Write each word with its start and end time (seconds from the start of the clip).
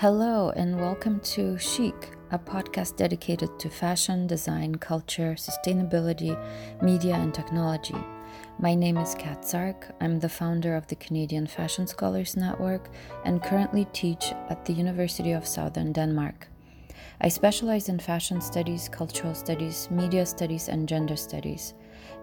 Hello, 0.00 0.48
and 0.56 0.80
welcome 0.80 1.20
to 1.20 1.58
Chic, 1.58 2.12
a 2.30 2.38
podcast 2.38 2.96
dedicated 2.96 3.58
to 3.58 3.68
fashion, 3.68 4.26
design, 4.26 4.76
culture, 4.76 5.34
sustainability, 5.34 6.34
media, 6.80 7.16
and 7.16 7.34
technology. 7.34 8.02
My 8.58 8.74
name 8.74 8.96
is 8.96 9.14
Kat 9.14 9.44
Sark. 9.44 9.92
I'm 10.00 10.18
the 10.18 10.30
founder 10.30 10.74
of 10.74 10.86
the 10.86 10.96
Canadian 10.96 11.46
Fashion 11.46 11.86
Scholars 11.86 12.34
Network 12.34 12.88
and 13.26 13.42
currently 13.42 13.86
teach 13.92 14.32
at 14.48 14.64
the 14.64 14.72
University 14.72 15.32
of 15.32 15.46
Southern 15.46 15.92
Denmark. 15.92 16.48
I 17.20 17.28
specialize 17.28 17.90
in 17.90 17.98
fashion 17.98 18.40
studies, 18.40 18.88
cultural 18.88 19.34
studies, 19.34 19.90
media 19.90 20.24
studies, 20.24 20.70
and 20.70 20.88
gender 20.88 21.16
studies 21.16 21.74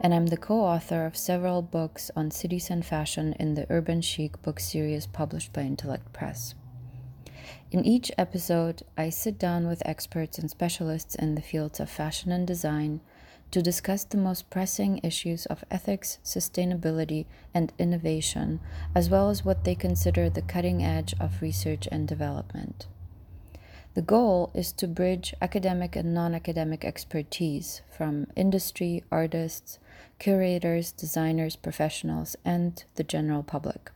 and 0.02 0.16
I'm 0.16 0.26
the 0.26 0.38
co 0.38 0.62
author 0.62 1.06
of 1.06 1.16
several 1.16 1.62
books 1.62 2.10
on 2.16 2.32
cities 2.32 2.72
and 2.72 2.84
fashion 2.84 3.34
in 3.40 3.54
the 3.54 3.68
Urban 3.70 4.02
Chic 4.02 4.42
book 4.42 4.60
series 4.60 5.06
published 5.06 5.54
by 5.54 5.62
Intellect 5.62 6.12
Press. 6.12 6.56
In 7.70 7.84
each 7.84 8.14
episode, 8.18 8.84
I 8.98 9.10
sit 9.10 9.38
down 9.38 9.68
with 9.68 9.86
experts 9.86 10.40
and 10.40 10.50
specialists 10.50 11.16
in 11.16 11.36
the 11.36 11.42
fields 11.42 11.82
of 11.82 11.90
fashion 11.90 12.32
and 12.32 12.48
design 12.48 13.02
to 13.52 13.62
discuss 13.62 14.06
the 14.06 14.16
most 14.16 14.50
pressing 14.50 15.02
issues 15.04 15.46
of 15.48 15.66
ethics, 15.70 16.20
sustainability, 16.24 17.26
and 17.54 17.74
innovation, 17.78 18.62
as 18.96 19.10
well 19.10 19.30
as 19.30 19.44
what 19.44 19.66
they 19.66 19.76
consider 19.76 20.30
the 20.30 20.42
cutting 20.42 20.82
edge 20.82 21.14
of 21.20 21.42
research 21.42 21.90
and 21.92 22.08
development. 22.08 22.88
The 23.96 24.02
goal 24.02 24.50
is 24.54 24.72
to 24.74 24.88
bridge 24.88 25.34
academic 25.42 25.98
and 25.98 26.14
non 26.14 26.36
academic 26.36 26.86
expertise 26.86 27.82
from 27.90 28.28
industry, 28.38 29.04
artists, 29.12 29.78
curators, 30.20 30.94
designers, 30.94 31.58
professionals, 31.58 32.38
and 32.46 32.82
the 32.96 33.04
general 33.04 33.44
public 33.44 33.92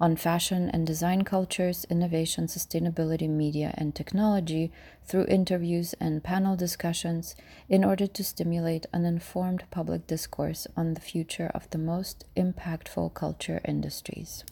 on 0.00 0.16
fashion 0.16 0.70
and 0.70 0.86
design 0.86 1.22
cultures, 1.22 1.84
innovation, 1.90 2.46
sustainability, 2.46 3.28
media, 3.28 3.74
and 3.76 3.94
technology 3.94 4.70
through 5.04 5.24
interviews 5.26 5.94
and 6.00 6.22
panel 6.22 6.56
discussions 6.56 7.34
in 7.68 7.84
order 7.84 8.06
to 8.06 8.22
stimulate 8.22 8.86
an 8.92 9.04
informed 9.04 9.64
public 9.70 10.06
discourse 10.06 10.66
on 10.76 10.94
the 10.94 11.00
future 11.00 11.50
of 11.54 11.68
the 11.70 11.78
most 11.78 12.24
impactful 12.36 13.12
culture 13.14 13.60
industries. 13.64 14.44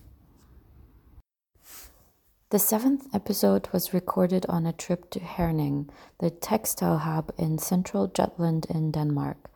The 2.50 2.58
seventh 2.60 3.12
episode 3.12 3.68
was 3.72 3.92
recorded 3.92 4.46
on 4.48 4.66
a 4.66 4.72
trip 4.72 5.10
to 5.10 5.20
Herning, 5.20 5.90
the 6.20 6.30
textile 6.30 6.98
hub 6.98 7.32
in 7.36 7.58
central 7.58 8.06
Jutland 8.06 8.66
in 8.70 8.92
Denmark. 8.92 9.50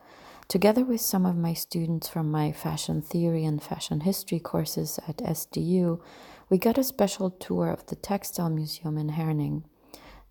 Together 0.51 0.85
with 0.85 1.01
some 1.01 1.25
of 1.25 1.37
my 1.37 1.55
students 1.55 2.09
from 2.09 2.29
my 2.29 2.51
fashion 2.51 3.01
theory 3.01 3.45
and 3.45 3.63
fashion 3.63 4.01
history 4.01 4.41
courses 4.41 4.99
at 5.07 5.19
SDU, 5.19 6.01
we 6.49 6.59
got 6.59 6.77
a 6.77 6.83
special 6.83 7.31
tour 7.31 7.71
of 7.71 7.87
the 7.87 7.95
Textile 7.95 8.51
Museum 8.51 8.99
in 8.99 9.11
Herning. 9.11 9.63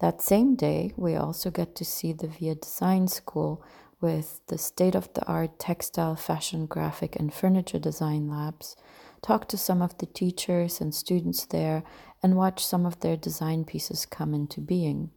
That 0.02 0.22
same 0.22 0.58
day, 0.58 0.92
we 0.98 1.16
also 1.16 1.50
got 1.50 1.74
to 1.76 1.86
see 1.86 2.12
the 2.12 2.28
VIA 2.28 2.56
Design 2.56 3.08
School 3.08 3.64
with 4.02 4.42
the 4.48 4.58
state 4.58 4.94
of 4.94 5.08
the 5.14 5.26
art 5.26 5.58
textile, 5.58 6.18
fashion, 6.18 6.66
graphic, 6.66 7.16
and 7.16 7.34
furniture 7.34 7.80
design 7.80 8.28
labs, 8.28 8.76
talk 9.22 9.48
to 9.48 9.58
some 9.58 9.82
of 9.82 9.98
the 10.00 10.06
teachers 10.06 10.82
and 10.82 10.94
students 10.94 11.46
there, 11.46 11.82
and 12.22 12.36
watch 12.36 12.66
some 12.66 12.86
of 12.86 13.00
their 13.00 13.16
design 13.16 13.64
pieces 13.64 14.06
come 14.06 14.34
into 14.34 14.60
being. 14.60 15.12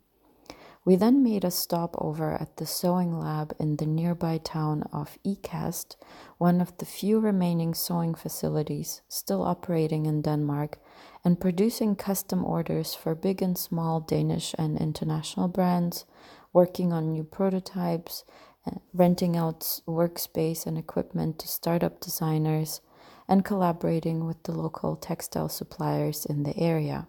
We 0.84 0.97
then 0.97 1.22
made 1.22 1.44
a 1.44 1.50
stopover 1.52 2.33
at 2.33 2.56
the 2.56 2.66
sewing 2.66 3.16
lab 3.16 3.55
in 3.61 3.77
the 3.77 3.86
nearby 3.86 4.38
town 4.38 4.83
of 4.92 5.16
Ikast, 5.24 5.94
one 6.39 6.61
of 6.61 6.77
the 6.78 6.84
few 6.86 7.20
remaining 7.20 7.72
sewing 7.72 8.16
facilities 8.16 9.00
still 9.08 9.44
operating 9.44 10.06
in 10.06 10.22
Denmark 10.22 10.80
and 11.24 11.41
producing 11.41 11.94
custom 11.94 12.44
orders 12.44 12.97
for 12.97 13.14
big 13.14 13.41
and 13.41 13.56
small 13.56 14.00
Danish 14.00 14.56
and 14.58 14.77
international 14.77 15.47
brands, 15.47 16.05
working 16.52 16.92
on 16.92 17.12
new 17.12 17.22
prototypes, 17.22 18.24
uh, 18.67 18.72
renting 18.92 19.36
out 19.36 19.61
workspace 19.86 20.67
and 20.67 20.77
equipment 20.77 21.39
to 21.39 21.46
startup 21.46 22.01
designers, 22.01 22.80
and 23.28 23.45
collaborating 23.45 24.27
with 24.27 24.42
the 24.42 24.52
local 24.52 24.96
textile 24.96 25.48
suppliers 25.48 26.27
in 26.27 26.42
the 26.42 26.58
area. 26.58 27.07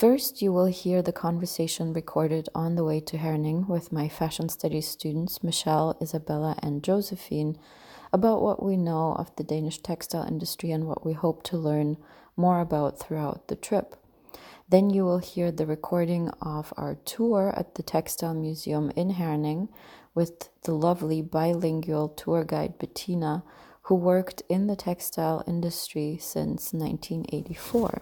First, 0.00 0.40
you 0.40 0.50
will 0.50 0.64
hear 0.64 1.02
the 1.02 1.12
conversation 1.12 1.92
recorded 1.92 2.48
on 2.54 2.74
the 2.74 2.84
way 2.84 3.00
to 3.00 3.18
Herning 3.18 3.68
with 3.68 3.92
my 3.92 4.08
fashion 4.08 4.48
studies 4.48 4.88
students, 4.88 5.44
Michelle, 5.44 5.94
Isabella, 6.00 6.56
and 6.62 6.82
Josephine, 6.82 7.58
about 8.10 8.40
what 8.40 8.62
we 8.62 8.78
know 8.78 9.12
of 9.18 9.36
the 9.36 9.44
Danish 9.44 9.76
textile 9.82 10.26
industry 10.26 10.70
and 10.70 10.86
what 10.86 11.04
we 11.04 11.12
hope 11.12 11.42
to 11.42 11.58
learn 11.58 11.98
more 12.34 12.62
about 12.62 12.98
throughout 12.98 13.48
the 13.48 13.56
trip. 13.56 13.94
Then 14.70 14.88
you 14.88 15.04
will 15.04 15.18
hear 15.18 15.52
the 15.52 15.66
recording 15.66 16.30
of 16.40 16.72
our 16.78 16.94
tour 16.94 17.52
at 17.54 17.74
the 17.74 17.82
Textile 17.82 18.32
Museum 18.32 18.90
in 18.96 19.10
Herning 19.10 19.68
with 20.14 20.48
the 20.62 20.72
lovely 20.72 21.20
bilingual 21.20 22.08
tour 22.08 22.42
guide 22.42 22.78
Bettina, 22.78 23.44
who 23.82 23.96
worked 23.96 24.42
in 24.48 24.66
the 24.66 24.76
textile 24.76 25.44
industry 25.46 26.16
since 26.18 26.72
1984. 26.72 28.00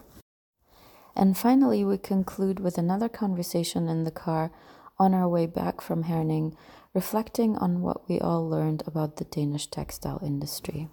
And 1.15 1.37
finally, 1.37 1.83
we 1.83 1.97
conclude 1.97 2.59
with 2.59 2.77
another 2.77 3.09
conversation 3.09 3.87
in 3.87 4.03
the 4.03 4.11
car 4.11 4.51
on 4.97 5.13
our 5.13 5.27
way 5.27 5.45
back 5.45 5.81
from 5.81 6.03
Herning, 6.03 6.55
reflecting 6.93 7.55
on 7.57 7.81
what 7.81 8.07
we 8.09 8.19
all 8.19 8.47
learned 8.47 8.83
about 8.85 9.17
the 9.17 9.25
Danish 9.25 9.67
textile 9.67 10.19
industry. 10.23 10.89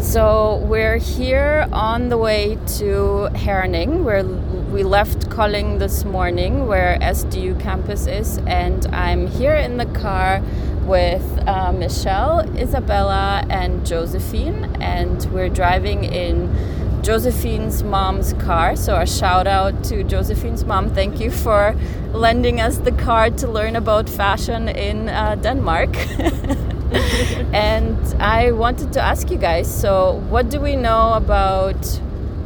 So 0.00 0.62
we're 0.64 0.98
here 0.98 1.66
on 1.72 2.10
the 2.10 2.16
way 2.18 2.58
to 2.78 3.28
Herning, 3.34 4.04
where 4.04 4.24
we 4.24 4.82
left 4.82 5.30
Kolding 5.30 5.78
this 5.78 6.04
morning, 6.04 6.66
where 6.66 6.98
SDU 7.00 7.60
campus 7.60 8.06
is, 8.06 8.38
and 8.46 8.86
I'm 8.86 9.26
here 9.26 9.56
in 9.56 9.78
the 9.78 9.86
car 9.86 10.42
with 10.86 11.24
uh, 11.46 11.72
Michelle, 11.72 12.40
Isabella, 12.56 13.44
and 13.50 13.84
Josephine, 13.84 14.64
and 14.80 15.24
we're 15.32 15.48
driving 15.48 16.04
in 16.04 16.54
Josephine's 17.02 17.82
mom's 17.82 18.32
car. 18.34 18.76
So, 18.76 18.96
a 18.96 19.06
shout 19.06 19.46
out 19.46 19.84
to 19.84 20.02
Josephine's 20.04 20.64
mom. 20.64 20.90
Thank 20.90 21.20
you 21.20 21.30
for 21.30 21.76
lending 22.12 22.60
us 22.60 22.78
the 22.78 22.92
car 22.92 23.30
to 23.30 23.48
learn 23.48 23.76
about 23.76 24.08
fashion 24.08 24.68
in 24.68 25.08
uh, 25.08 25.36
Denmark. 25.36 25.96
and 27.52 27.98
I 28.20 28.52
wanted 28.52 28.92
to 28.94 29.00
ask 29.00 29.30
you 29.30 29.38
guys 29.38 29.72
so, 29.72 30.22
what 30.28 30.50
do 30.50 30.60
we 30.60 30.76
know 30.76 31.14
about 31.14 32.00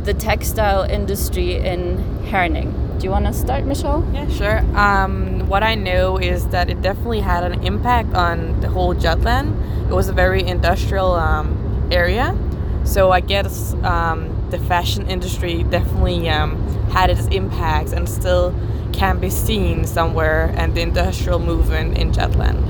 the 0.04 0.14
textile 0.14 0.82
industry 0.82 1.56
in 1.56 1.98
Herning? 2.30 2.74
Do 2.98 3.04
you 3.04 3.10
want 3.10 3.26
to 3.26 3.32
start, 3.32 3.64
Michelle? 3.64 4.06
Yeah, 4.12 4.28
sure. 4.28 4.58
Um, 4.76 5.29
what 5.50 5.64
I 5.64 5.74
know 5.74 6.16
is 6.16 6.46
that 6.50 6.70
it 6.70 6.80
definitely 6.80 7.18
had 7.18 7.42
an 7.42 7.64
impact 7.64 8.14
on 8.14 8.60
the 8.60 8.68
whole 8.68 8.94
Jutland. 8.94 9.60
It 9.90 9.92
was 9.92 10.08
a 10.08 10.12
very 10.12 10.46
industrial 10.46 11.14
um, 11.14 11.88
area. 11.90 12.38
So 12.84 13.10
I 13.10 13.18
guess 13.18 13.74
um, 13.82 14.48
the 14.50 14.60
fashion 14.60 15.08
industry 15.08 15.64
definitely 15.64 16.30
um, 16.30 16.56
had 16.90 17.10
its 17.10 17.26
impacts 17.26 17.90
and 17.92 18.08
still 18.08 18.54
can 18.92 19.18
be 19.18 19.28
seen 19.28 19.84
somewhere 19.86 20.54
and 20.56 20.72
the 20.76 20.82
industrial 20.82 21.40
movement 21.40 21.98
in 21.98 22.12
Jutland. 22.12 22.64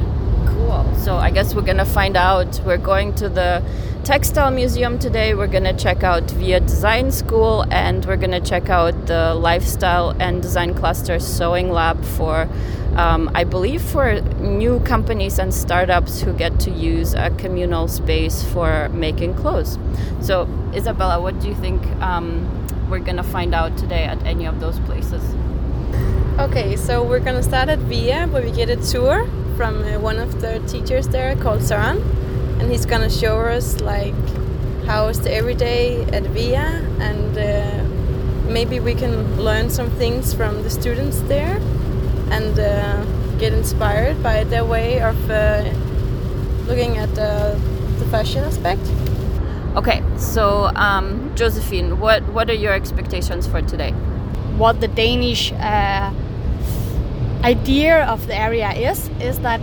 Cool. 0.60 0.94
So 0.96 1.16
I 1.16 1.30
guess 1.30 1.54
we're 1.54 1.62
gonna 1.62 1.86
find 1.86 2.18
out. 2.18 2.60
We're 2.66 2.76
going 2.76 3.14
to 3.14 3.30
the 3.30 3.62
textile 4.04 4.50
museum 4.50 4.98
today. 4.98 5.34
We're 5.34 5.46
gonna 5.46 5.72
check 5.72 6.02
out 6.04 6.30
VIA 6.32 6.60
Design 6.60 7.10
School 7.12 7.64
and 7.70 8.04
we're 8.04 8.18
gonna 8.18 8.42
check 8.42 8.68
out 8.68 9.06
the 9.06 9.34
lifestyle 9.34 10.10
and 10.20 10.42
design 10.42 10.74
cluster 10.74 11.18
sewing 11.18 11.70
lab 11.70 12.04
for 12.04 12.46
um, 12.94 13.30
I 13.34 13.44
believe 13.44 13.80
for 13.80 14.20
new 14.20 14.80
companies 14.80 15.38
and 15.38 15.54
startups 15.54 16.20
who 16.20 16.34
get 16.34 16.60
to 16.60 16.70
use 16.70 17.14
a 17.14 17.30
communal 17.30 17.88
space 17.88 18.44
for 18.44 18.90
making 18.90 19.36
clothes. 19.36 19.78
So, 20.20 20.46
Isabella, 20.74 21.22
what 21.22 21.40
do 21.40 21.48
you 21.48 21.54
think 21.54 21.80
um, 22.02 22.46
we're 22.90 22.98
gonna 22.98 23.22
find 23.22 23.54
out 23.54 23.78
today 23.78 24.04
at 24.04 24.22
any 24.26 24.44
of 24.44 24.60
those 24.60 24.78
places? 24.80 25.22
Okay, 26.38 26.76
so 26.76 27.02
we're 27.02 27.20
gonna 27.20 27.42
start 27.42 27.70
at 27.70 27.78
VIA 27.78 28.26
where 28.26 28.42
we 28.42 28.50
get 28.50 28.68
a 28.68 28.76
tour 28.76 29.26
from 29.60 29.84
uh, 29.84 30.00
one 30.00 30.18
of 30.18 30.40
the 30.40 30.58
teachers 30.66 31.06
there 31.08 31.36
called 31.36 31.60
Søren, 31.60 32.00
and 32.58 32.72
he's 32.72 32.86
gonna 32.86 33.10
show 33.10 33.38
us 33.40 33.78
like 33.82 34.14
how 34.86 35.08
is 35.08 35.20
the 35.20 35.30
everyday 35.30 36.02
at 36.16 36.22
VIA 36.32 36.68
and 36.98 37.36
uh, 37.36 38.50
maybe 38.50 38.80
we 38.80 38.94
can 38.94 39.12
learn 39.36 39.68
some 39.68 39.90
things 39.98 40.32
from 40.32 40.62
the 40.62 40.70
students 40.70 41.20
there 41.28 41.58
and 42.30 42.58
uh, 42.58 43.04
get 43.38 43.52
inspired 43.52 44.22
by 44.22 44.44
their 44.44 44.64
way 44.64 44.98
of 45.02 45.30
uh, 45.30 45.62
looking 46.66 46.96
at 46.96 47.14
the, 47.14 47.60
the 47.98 48.06
fashion 48.06 48.42
aspect. 48.42 48.80
Okay, 49.76 50.02
so 50.16 50.70
um, 50.74 51.30
Josephine, 51.36 52.00
what 52.00 52.22
what 52.32 52.48
are 52.48 52.60
your 52.64 52.72
expectations 52.72 53.46
for 53.46 53.60
today? 53.60 53.92
What 54.56 54.80
the 54.80 54.88
Danish 54.88 55.52
uh, 55.52 56.14
idea 57.44 58.04
of 58.04 58.26
the 58.26 58.34
area 58.34 58.70
is 58.72 59.08
is 59.20 59.38
that 59.40 59.60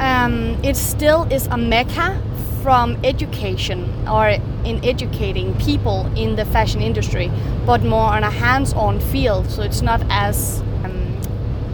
um, 0.00 0.58
it 0.64 0.76
still 0.76 1.24
is 1.30 1.46
a 1.48 1.56
mecca 1.56 2.20
from 2.62 2.98
education 3.04 3.88
or 4.08 4.28
in 4.64 4.84
educating 4.84 5.54
people 5.58 6.10
in 6.16 6.36
the 6.36 6.44
fashion 6.44 6.82
industry, 6.82 7.30
but 7.64 7.82
more 7.82 8.10
on 8.12 8.22
a 8.22 8.30
hands-on 8.30 9.00
field. 9.00 9.50
So 9.50 9.62
it's 9.62 9.80
not 9.82 10.02
as 10.10 10.60
um, 10.84 11.20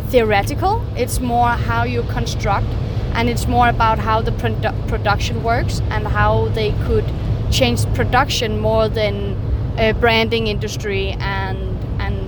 theoretical. 0.09 0.85
It's 0.97 1.21
more 1.21 1.49
how 1.49 1.85
you 1.85 2.03
construct, 2.05 2.67
and 3.15 3.29
it's 3.29 3.47
more 3.47 3.69
about 3.69 3.99
how 3.99 4.21
the 4.23 4.33
produ- 4.33 4.89
production 4.89 5.43
works 5.43 5.81
and 5.91 6.07
how 6.07 6.49
they 6.49 6.73
could 6.87 7.05
change 7.51 7.85
production 7.95 8.61
more 8.61 8.89
than 8.89 9.35
uh, 9.79 9.93
branding 9.95 10.47
industry 10.47 11.17
and 11.19 11.66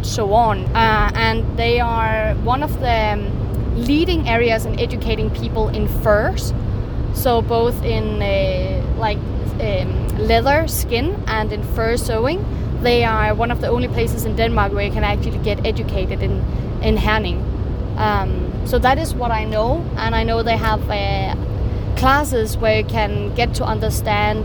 so 0.08 0.32
on. 0.32 0.64
Uh, 0.75 1.10
and 1.14 1.44
they 1.56 1.81
are 1.81 2.34
one 2.37 2.62
of 2.62 2.81
the 2.81 3.12
um, 3.12 3.84
leading 3.87 4.28
areas 4.28 4.66
in 4.66 4.78
educating 4.81 5.31
people 5.31 5.69
in 5.69 5.88
furs. 6.02 6.52
So 7.14 7.43
both 7.43 7.82
in 7.82 8.22
uh, 8.22 8.99
like 8.99 9.19
um, 9.60 10.08
leather, 10.19 10.69
skin, 10.69 11.22
and 11.26 11.52
in 11.52 11.62
fur 11.62 11.96
sewing. 11.96 12.44
They 12.82 13.05
are 13.05 13.34
one 13.34 13.50
of 13.50 13.60
the 13.60 13.69
only 13.69 13.88
places 13.88 14.25
in 14.25 14.37
Denmark 14.37 14.72
where 14.72 14.84
you 14.84 14.93
can 14.93 15.05
actually 15.05 15.38
get 15.38 15.66
educated 15.66 16.22
in 16.22 16.44
in 16.82 16.96
Herning. 16.96 17.43
Um, 17.96 18.52
so 18.66 18.78
that 18.78 18.99
is 18.99 19.14
what 19.14 19.31
I 19.32 19.44
know, 19.44 19.84
and 19.96 20.14
I 20.14 20.22
know 20.22 20.43
they 20.43 20.56
have 20.56 20.88
uh, 20.88 21.34
classes 21.96 22.56
where 22.56 22.78
you 22.78 22.84
can 22.84 23.34
get 23.34 23.54
to 23.54 23.64
understand 23.64 24.44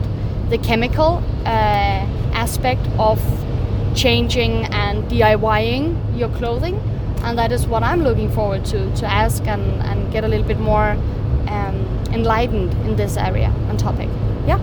the 0.50 0.58
chemical 0.58 1.22
uh, 1.46 2.08
aspect 2.34 2.82
of 2.98 3.20
changing 3.94 4.66
and 4.66 5.04
DIYing 5.10 6.18
your 6.18 6.30
clothing, 6.30 6.76
and 7.24 7.38
that 7.38 7.52
is 7.52 7.68
what 7.68 7.84
I'm 7.84 8.04
looking 8.04 8.32
forward 8.32 8.66
to 8.66 8.94
to 8.96 9.06
ask 9.06 9.46
and, 9.48 9.82
and 9.84 10.12
get 10.12 10.24
a 10.24 10.28
little 10.28 10.48
bit 10.48 10.60
more 10.60 10.92
um, 11.48 12.04
enlightened 12.12 12.74
in 12.86 12.96
this 12.96 13.18
area 13.18 13.54
and 13.70 13.80
topic. 13.80 14.10
Yeah. 14.46 14.60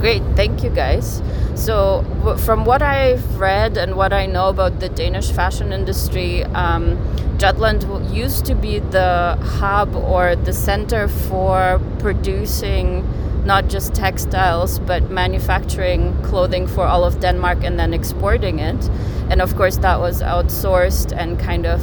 Great, 0.00 0.22
thank 0.34 0.64
you 0.64 0.70
guys. 0.70 1.22
So, 1.54 2.02
from 2.46 2.64
what 2.64 2.80
I've 2.80 3.36
read 3.38 3.76
and 3.76 3.96
what 3.96 4.14
I 4.14 4.24
know 4.24 4.48
about 4.48 4.80
the 4.80 4.88
Danish 4.88 5.30
fashion 5.30 5.74
industry, 5.74 6.42
um, 6.44 6.96
Jutland 7.36 7.84
used 8.10 8.46
to 8.46 8.54
be 8.54 8.78
the 8.78 9.36
hub 9.42 9.94
or 9.94 10.36
the 10.36 10.54
center 10.54 11.06
for 11.06 11.78
producing 11.98 13.04
not 13.44 13.68
just 13.68 13.94
textiles 13.94 14.78
but 14.78 15.10
manufacturing 15.10 16.20
clothing 16.22 16.66
for 16.66 16.84
all 16.86 17.04
of 17.04 17.20
Denmark 17.20 17.64
and 17.64 17.78
then 17.78 17.94
exporting 17.94 18.58
it. 18.58 18.88
And 19.30 19.40
of 19.40 19.54
course, 19.56 19.76
that 19.78 20.00
was 20.00 20.22
outsourced 20.22 21.16
and 21.16 21.38
kind 21.38 21.66
of 21.66 21.80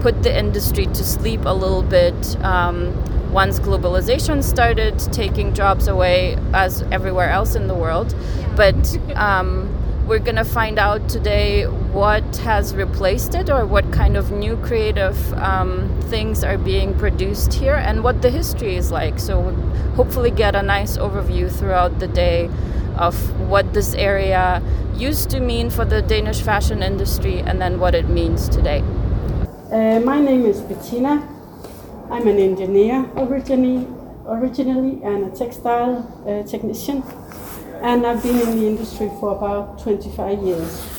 put 0.00 0.22
the 0.22 0.36
industry 0.36 0.86
to 0.86 1.04
sleep 1.04 1.40
a 1.44 1.54
little 1.54 1.82
bit. 1.82 2.36
Um, 2.42 2.94
once 3.32 3.58
globalization 3.60 4.42
started 4.42 4.98
taking 5.12 5.52
jobs 5.52 5.88
away 5.88 6.38
as 6.54 6.80
everywhere 6.90 7.28
else 7.28 7.54
in 7.54 7.66
the 7.66 7.74
world. 7.74 8.14
But 8.56 8.98
um, 9.14 9.68
we're 10.06 10.20
going 10.20 10.36
to 10.36 10.44
find 10.44 10.78
out 10.78 11.08
today 11.08 11.66
what 11.96 12.36
has 12.36 12.74
replaced 12.74 13.34
it 13.34 13.48
or 13.48 13.64
what 13.64 13.90
kind 13.90 14.18
of 14.18 14.30
new 14.30 14.54
creative 14.58 15.16
um, 15.38 15.88
things 16.10 16.44
are 16.44 16.58
being 16.58 16.92
produced 16.98 17.54
here 17.54 17.76
and 17.76 18.04
what 18.04 18.20
the 18.20 18.28
history 18.28 18.76
is 18.76 18.92
like. 18.92 19.18
So 19.18 19.40
we'll 19.40 19.94
hopefully 19.94 20.30
get 20.30 20.54
a 20.54 20.60
nice 20.60 20.98
overview 20.98 21.50
throughout 21.50 21.98
the 21.98 22.06
day 22.06 22.50
of 22.98 23.16
what 23.48 23.72
this 23.72 23.94
area 23.94 24.62
used 24.94 25.30
to 25.30 25.40
mean 25.40 25.70
for 25.70 25.86
the 25.86 26.02
Danish 26.02 26.42
fashion 26.42 26.82
industry 26.82 27.38
and 27.38 27.62
then 27.62 27.80
what 27.80 27.94
it 27.94 28.10
means 28.10 28.50
today. 28.50 28.80
Uh, 29.72 29.98
my 30.00 30.20
name 30.20 30.44
is 30.44 30.60
Bettina. 30.60 31.26
I'm 32.10 32.28
an 32.28 32.38
engineer 32.38 33.10
originally, 33.16 33.88
originally 34.26 35.02
and 35.02 35.32
a 35.32 35.34
textile 35.34 36.04
uh, 36.28 36.46
technician. 36.46 37.02
And 37.80 38.06
I've 38.06 38.22
been 38.22 38.38
in 38.38 38.60
the 38.60 38.66
industry 38.66 39.10
for 39.18 39.34
about 39.34 39.78
25 39.78 40.42
years. 40.42 40.95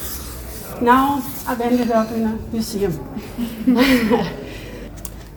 Now 0.81 1.23
I've 1.47 1.61
ended 1.61 1.91
up 1.91 2.11
in 2.11 2.23
a 2.23 2.37
museum. 2.51 2.93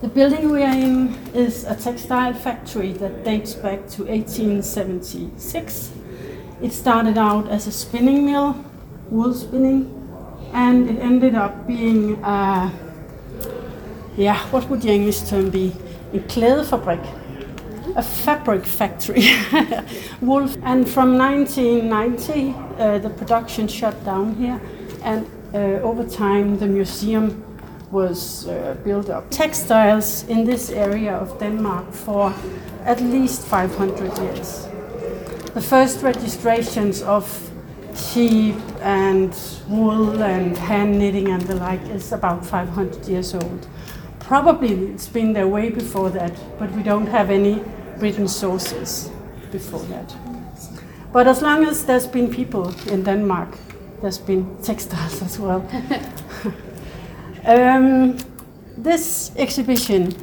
the 0.00 0.08
building 0.08 0.50
we 0.50 0.62
are 0.62 0.74
in 0.74 1.14
is 1.34 1.64
a 1.64 1.74
textile 1.74 2.34
factory 2.34 2.92
that 2.94 3.24
dates 3.24 3.54
back 3.54 3.88
to 3.90 4.04
1876. 4.04 5.92
It 6.60 6.72
started 6.72 7.16
out 7.16 7.48
as 7.48 7.66
a 7.66 7.72
spinning 7.72 8.26
mill, 8.26 8.64
wool 9.08 9.32
spinning, 9.32 9.96
and 10.52 10.90
it 10.90 10.98
ended 11.00 11.34
up 11.34 11.66
being 11.66 12.22
a 12.22 12.70
yeah, 14.16 14.38
what 14.50 14.68
would 14.68 14.82
the 14.82 14.90
English 14.90 15.20
term 15.22 15.50
be? 15.50 15.72
En 16.12 16.26
klædefabrik. 16.26 17.00
A 17.96 18.02
fabric 18.02 18.66
factory. 18.66 19.22
Wolf. 20.20 20.56
And 20.62 20.86
from 20.88 21.16
1990, 21.16 22.54
uh, 22.78 22.98
the 22.98 23.08
production 23.08 23.68
shut 23.68 24.04
down 24.04 24.34
here, 24.34 24.60
and 25.02 25.26
uh, 25.52 25.82
over 25.82 26.04
time, 26.04 26.58
the 26.58 26.66
museum 26.66 27.44
was 27.90 28.46
uh, 28.46 28.76
built 28.84 29.10
up. 29.10 29.30
Textiles 29.30 30.24
in 30.28 30.44
this 30.44 30.70
area 30.70 31.12
of 31.12 31.38
Denmark 31.40 31.92
for 31.92 32.32
at 32.84 33.00
least 33.00 33.42
500 33.46 34.16
years. 34.18 34.68
The 35.54 35.60
first 35.60 36.02
registrations 36.02 37.02
of 37.02 37.50
sheep 37.96 38.56
and 38.80 39.36
wool 39.68 40.22
and 40.22 40.56
hand 40.56 40.98
knitting 40.98 41.28
and 41.28 41.42
the 41.42 41.56
like 41.56 41.82
is 41.88 42.12
about 42.12 42.46
500 42.46 43.08
years 43.08 43.34
old. 43.34 43.66
Probably 44.20 44.72
it's 44.92 45.08
been 45.08 45.32
there 45.32 45.48
way 45.48 45.70
before 45.70 46.10
that, 46.10 46.32
but 46.58 46.70
we 46.72 46.82
don't 46.84 47.06
have 47.06 47.30
any 47.30 47.62
written 47.98 48.28
sources 48.28 49.10
before 49.50 49.82
that. 49.84 50.14
But 51.12 51.26
as 51.26 51.42
long 51.42 51.64
as 51.64 51.84
there's 51.84 52.06
been 52.06 52.32
people 52.32 52.72
in 52.86 53.02
Denmark, 53.02 53.58
there's 54.00 54.18
been 54.18 54.56
textiles 54.62 55.22
as 55.22 55.38
well. 55.38 55.60
um, 57.44 58.16
this 58.76 59.32
exhibition 59.36 60.14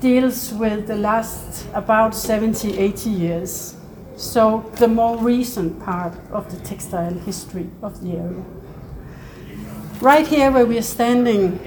deals 0.00 0.52
with 0.54 0.86
the 0.86 0.96
last 0.96 1.66
about 1.74 2.14
70, 2.14 2.78
80 2.78 3.10
years. 3.10 3.76
So 4.16 4.70
the 4.76 4.88
more 4.88 5.16
recent 5.18 5.82
part 5.84 6.14
of 6.30 6.50
the 6.50 6.58
textile 6.66 7.12
history 7.12 7.68
of 7.82 8.02
the 8.02 8.12
area. 8.12 8.44
Right 10.00 10.26
here 10.26 10.50
where 10.50 10.64
we 10.64 10.78
are 10.78 10.82
standing, 10.82 11.60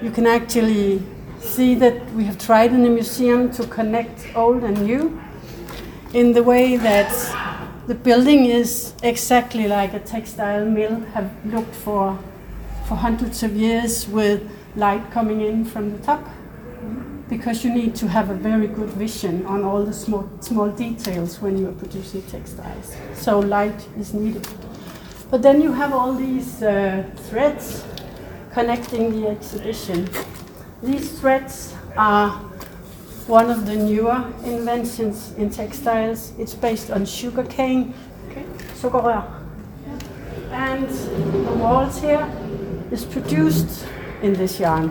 you 0.00 0.10
can 0.10 0.26
actually 0.26 1.02
see 1.40 1.74
that 1.76 2.12
we 2.12 2.24
have 2.24 2.38
tried 2.38 2.72
in 2.72 2.82
the 2.82 2.90
museum 2.90 3.50
to 3.52 3.66
connect 3.66 4.36
old 4.36 4.62
and 4.62 4.80
new 4.82 5.20
in 6.14 6.32
the 6.32 6.42
way 6.42 6.76
that 6.76 7.10
the 7.88 7.94
building 7.94 8.44
is 8.44 8.92
exactly 9.02 9.66
like 9.66 9.94
a 9.94 9.98
textile 10.00 10.66
mill 10.66 11.00
have 11.14 11.30
looked 11.46 11.74
for 11.74 12.18
for 12.86 12.96
hundreds 12.96 13.42
of 13.42 13.56
years 13.56 14.06
with 14.06 14.42
light 14.76 15.10
coming 15.10 15.40
in 15.40 15.64
from 15.64 15.92
the 15.92 15.98
top. 16.04 16.22
Because 17.30 17.64
you 17.64 17.72
need 17.74 17.94
to 17.96 18.08
have 18.08 18.30
a 18.30 18.34
very 18.34 18.66
good 18.66 18.90
vision 18.90 19.44
on 19.46 19.64
all 19.64 19.84
the 19.84 19.92
small 19.92 20.28
small 20.40 20.68
details 20.68 21.40
when 21.40 21.56
you 21.56 21.68
are 21.68 21.72
producing 21.72 22.22
textiles. 22.22 22.94
So 23.14 23.38
light 23.38 23.88
is 23.98 24.12
needed. 24.12 24.46
But 25.30 25.40
then 25.42 25.62
you 25.62 25.72
have 25.72 25.92
all 25.94 26.12
these 26.12 26.62
uh, 26.62 27.04
threads 27.28 27.84
connecting 28.52 29.20
the 29.20 29.28
exhibition. 29.28 30.08
These 30.82 31.20
threads 31.20 31.74
are 31.96 32.47
one 33.28 33.50
of 33.50 33.66
the 33.66 33.76
newer 33.76 34.24
inventions 34.44 35.32
in 35.36 35.50
textiles. 35.50 36.32
It's 36.38 36.54
based 36.54 36.90
on 36.90 37.04
sugarcane, 37.04 37.94
sukkerrør. 38.80 39.24
And 40.50 40.88
the 40.88 41.52
walls 41.56 42.00
here 42.00 42.26
is 42.90 43.04
produced 43.04 43.86
in 44.22 44.32
this 44.32 44.58
yarn. 44.58 44.90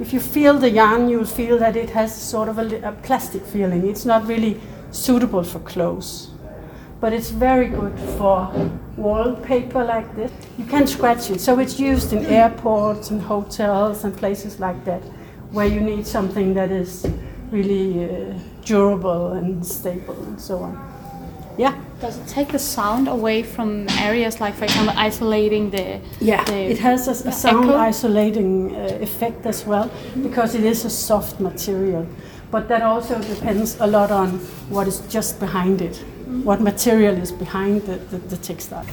If 0.00 0.12
you 0.12 0.20
feel 0.20 0.58
the 0.58 0.70
yarn, 0.70 1.08
you'll 1.08 1.24
feel 1.24 1.58
that 1.58 1.76
it 1.76 1.90
has 1.90 2.14
sort 2.14 2.48
of 2.48 2.58
a, 2.58 2.88
a 2.88 2.92
plastic 2.92 3.42
feeling. 3.42 3.86
It's 3.86 4.04
not 4.04 4.26
really 4.26 4.60
suitable 4.90 5.44
for 5.44 5.60
clothes 5.60 6.30
but 7.00 7.12
it's 7.12 7.30
very 7.30 7.68
good 7.68 7.98
for 8.18 8.50
wallpaper 8.96 9.84
like 9.84 10.14
this. 10.16 10.32
You 10.56 10.64
can 10.64 10.86
scratch 10.86 11.30
it, 11.30 11.40
so 11.40 11.58
it's 11.58 11.78
used 11.78 12.12
in 12.12 12.26
airports 12.26 13.10
and 13.10 13.22
hotels 13.22 14.04
and 14.04 14.16
places 14.16 14.58
like 14.58 14.84
that, 14.84 15.02
where 15.50 15.66
you 15.66 15.80
need 15.80 16.06
something 16.06 16.54
that 16.54 16.70
is 16.70 17.06
really 17.50 18.04
uh, 18.04 18.38
durable 18.64 19.32
and 19.32 19.66
stable 19.66 20.22
and 20.24 20.40
so 20.40 20.58
on. 20.58 20.88
Yeah. 21.56 21.74
Does 22.00 22.16
it 22.18 22.28
take 22.28 22.48
the 22.52 22.58
sound 22.58 23.08
away 23.08 23.42
from 23.42 23.88
areas 23.98 24.40
like, 24.40 24.54
for 24.54 24.64
example, 24.64 24.94
isolating 24.96 25.70
the? 25.70 26.00
Yeah, 26.20 26.44
the, 26.44 26.70
it 26.70 26.78
has 26.78 27.08
a, 27.08 27.28
a 27.28 27.32
sound 27.32 27.70
echo? 27.70 27.76
isolating 27.76 28.76
uh, 28.76 28.98
effect 29.00 29.44
as 29.46 29.66
well 29.66 29.90
because 30.22 30.54
it 30.54 30.64
is 30.64 30.84
a 30.84 30.90
soft 30.90 31.40
material. 31.40 32.06
But 32.52 32.68
that 32.68 32.82
also 32.82 33.20
depends 33.20 33.76
a 33.80 33.86
lot 33.86 34.12
on 34.12 34.38
what 34.70 34.86
is 34.86 35.00
just 35.08 35.40
behind 35.40 35.82
it, 35.82 35.96
what 36.44 36.60
material 36.60 37.16
is 37.16 37.32
behind 37.32 37.82
the, 37.82 37.96
the, 37.96 38.18
the 38.18 38.36
textile. 38.36 38.84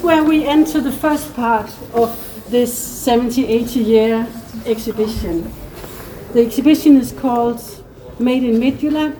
Where 0.00 0.22
we 0.22 0.46
enter 0.46 0.80
the 0.80 0.92
first 0.92 1.34
part 1.34 1.70
of 1.92 2.10
this 2.50 2.72
70 2.72 3.46
80 3.46 3.80
year 3.80 4.26
exhibition. 4.66 5.52
The 6.32 6.46
exhibition 6.46 6.96
is 6.96 7.10
called 7.10 7.60
Made 8.20 8.44
in 8.44 8.60
Midtjylland 8.60 9.16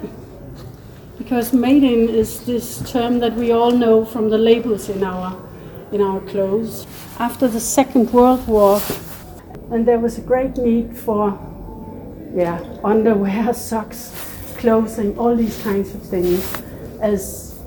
because 1.18 1.52
made 1.52 1.82
in 1.82 2.08
is 2.08 2.46
this 2.46 2.88
term 2.88 3.18
that 3.18 3.34
we 3.34 3.50
all 3.50 3.72
know 3.72 4.04
from 4.04 4.30
the 4.30 4.38
labels 4.38 4.88
in 4.88 5.02
our 5.02 5.36
in 5.90 6.02
our 6.02 6.20
clothes. 6.20 6.86
After 7.18 7.48
the 7.48 7.58
Second 7.58 8.12
World 8.12 8.46
War, 8.46 8.80
and 9.72 9.84
there 9.88 9.98
was 9.98 10.18
a 10.18 10.20
great 10.20 10.56
need 10.56 10.96
for 10.96 11.36
yeah, 12.32 12.60
underwear, 12.84 13.52
socks, 13.54 14.14
clothing, 14.58 15.18
all 15.18 15.34
these 15.34 15.60
kinds 15.64 15.92
of 15.92 16.02
things 16.02 16.62
as 17.00 17.58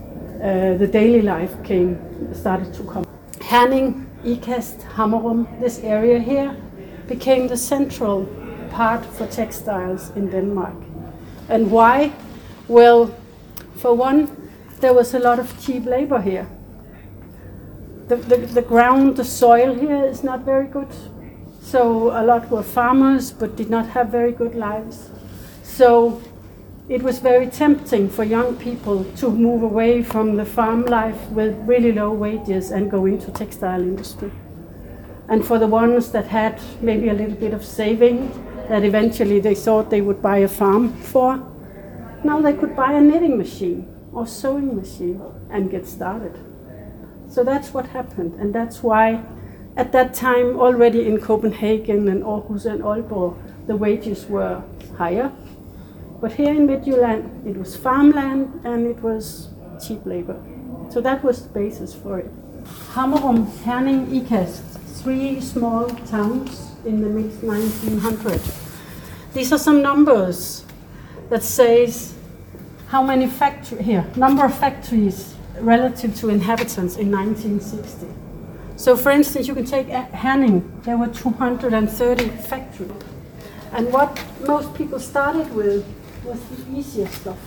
uh, 0.41 0.77
the 0.77 0.87
daily 0.87 1.21
life 1.21 1.53
came 1.65 1.99
started 2.33 2.73
to 2.75 2.83
come. 2.85 3.05
Herning, 3.41 4.05
Ikast, 4.23 4.83
Hammerum, 4.95 5.47
this 5.59 5.79
area 5.79 6.17
here 6.17 6.55
became 7.07 7.49
the 7.49 7.57
central 7.57 8.25
part 8.73 9.05
for 9.05 9.27
textiles 9.27 10.11
in 10.15 10.29
Denmark. 10.29 10.75
And 11.49 11.71
why? 11.71 12.11
Well, 12.67 13.15
for 13.75 13.93
one, 13.93 14.27
there 14.79 14.93
was 14.93 15.13
a 15.13 15.19
lot 15.19 15.39
of 15.39 15.47
cheap 15.63 15.85
labor 15.85 16.21
here. 16.21 16.47
The, 18.07 18.15
the, 18.17 18.37
the 18.37 18.61
ground, 18.61 19.17
the 19.17 19.23
soil 19.23 19.73
here 19.73 20.03
is 20.03 20.23
not 20.23 20.41
very 20.41 20.67
good. 20.67 20.89
So 21.61 22.11
a 22.11 22.23
lot 22.23 22.49
were 22.49 22.63
farmers 22.63 23.31
but 23.31 23.55
did 23.55 23.69
not 23.69 23.87
have 23.89 24.09
very 24.09 24.31
good 24.31 24.55
lives. 24.55 25.09
So 25.63 26.21
it 26.89 27.01
was 27.01 27.19
very 27.19 27.47
tempting 27.47 28.09
for 28.09 28.23
young 28.23 28.57
people 28.57 29.05
to 29.17 29.29
move 29.29 29.63
away 29.63 30.03
from 30.03 30.35
the 30.35 30.45
farm 30.45 30.85
life 30.85 31.29
with 31.31 31.55
really 31.67 31.91
low 31.93 32.11
wages 32.11 32.71
and 32.71 32.91
go 32.91 33.05
into 33.05 33.31
textile 33.31 33.81
industry. 33.81 34.31
And 35.29 35.45
for 35.45 35.57
the 35.57 35.67
ones 35.67 36.11
that 36.11 36.27
had 36.27 36.59
maybe 36.81 37.09
a 37.09 37.13
little 37.13 37.35
bit 37.35 37.53
of 37.53 37.63
saving 37.63 38.29
that 38.73 38.83
eventually 38.83 39.39
they 39.39 39.53
thought 39.53 39.91
they 39.91 40.01
would 40.01 40.19
buy 40.19 40.39
a 40.39 40.47
farm 40.47 40.91
for, 40.95 41.37
now 42.23 42.41
they 42.41 42.53
could 42.53 42.75
buy 42.75 42.91
a 42.93 42.99
knitting 42.99 43.37
machine 43.37 43.85
or 44.11 44.25
sewing 44.25 44.75
machine 44.75 45.21
and 45.51 45.69
get 45.69 45.85
started. 45.85 46.35
So 47.29 47.43
that's 47.43 47.71
what 47.71 47.85
happened, 47.89 48.33
and 48.39 48.51
that's 48.51 48.81
why 48.81 49.23
at 49.77 49.91
that 49.91 50.15
time 50.15 50.59
already 50.59 51.05
in 51.05 51.21
Copenhagen 51.21 52.07
and 52.07 52.23
Aarhus 52.23 52.65
and 52.65 52.81
Aalborg 52.81 53.37
the 53.67 53.75
wages 53.75 54.25
were 54.25 54.63
higher. 54.97 55.31
But 56.19 56.33
here 56.33 56.49
in 56.49 56.65
Midtjylland 56.65 57.45
it 57.45 57.55
was 57.55 57.77
farmland 57.77 58.59
and 58.63 58.87
it 58.87 59.03
was 59.03 59.49
cheap 59.85 60.03
labor. 60.03 60.41
So 60.89 60.99
that 60.99 61.23
was 61.23 61.43
the 61.43 61.49
basis 61.49 61.93
for 61.93 62.17
it. 62.17 62.31
Hammerum, 62.95 63.45
Herning, 63.65 64.07
Ikast, 64.07 64.63
three 65.03 65.39
small 65.41 65.89
towns 66.09 66.71
in 66.85 67.01
the 67.01 67.09
mid 67.09 67.29
1900s. 67.41 68.62
These 69.33 69.51
are 69.51 69.57
some 69.57 69.81
numbers 69.81 70.63
that 71.29 71.41
says 71.43 72.13
how 72.87 73.01
many 73.01 73.27
factory 73.27 73.81
here, 73.81 74.05
number 74.15 74.45
of 74.45 74.55
factories 74.55 75.33
relative 75.59 76.15
to 76.17 76.29
inhabitants 76.29 76.97
in 76.97 77.11
1960. 77.11 78.07
So 78.75 78.95
for 78.95 79.11
instance, 79.11 79.47
you 79.47 79.55
can 79.55 79.65
take 79.65 79.87
Herning, 79.87 80.83
there 80.83 80.97
were 80.97 81.07
230 81.07 82.29
factories. 82.29 82.91
And 83.71 83.91
what 83.91 84.23
most 84.41 84.73
people 84.75 84.99
started 84.99 85.51
with 85.55 85.83
was 86.23 86.39
the 86.49 86.77
easier 86.77 87.07
stuff. 87.07 87.39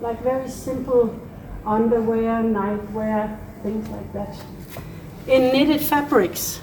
Like 0.00 0.22
very 0.22 0.48
simple 0.48 1.18
underwear, 1.64 2.42
nightwear, 2.42 3.36
things 3.64 3.88
like 3.88 4.12
that. 4.12 4.36
In 5.26 5.52
knitted 5.52 5.80
fabrics, 5.80 6.60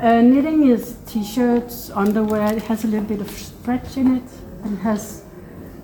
uh, 0.00 0.20
knitting 0.20 0.68
is 0.68 0.96
t-shirts, 1.06 1.90
underwear, 1.90 2.52
it 2.54 2.62
has 2.64 2.84
a 2.84 2.86
little 2.86 3.06
bit 3.06 3.20
of 3.20 3.30
stretch 3.30 3.96
in 3.96 4.16
it, 4.16 4.30
and 4.64 4.78
has 4.78 5.22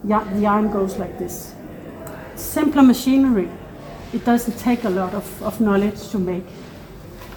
the 0.04 0.40
yarn 0.40 0.71
goes 0.71 0.99
like 0.99 1.19
this. 1.19 1.54
Simpler 2.35 2.83
machinery. 2.83 3.49
It 4.12 4.25
doesn't 4.25 4.59
take 4.59 4.85
a 4.85 4.90
lot 4.90 5.14
of, 5.14 5.42
of 5.42 5.61
knowledge 5.61 6.09
to 6.09 6.19
make. 6.19 6.45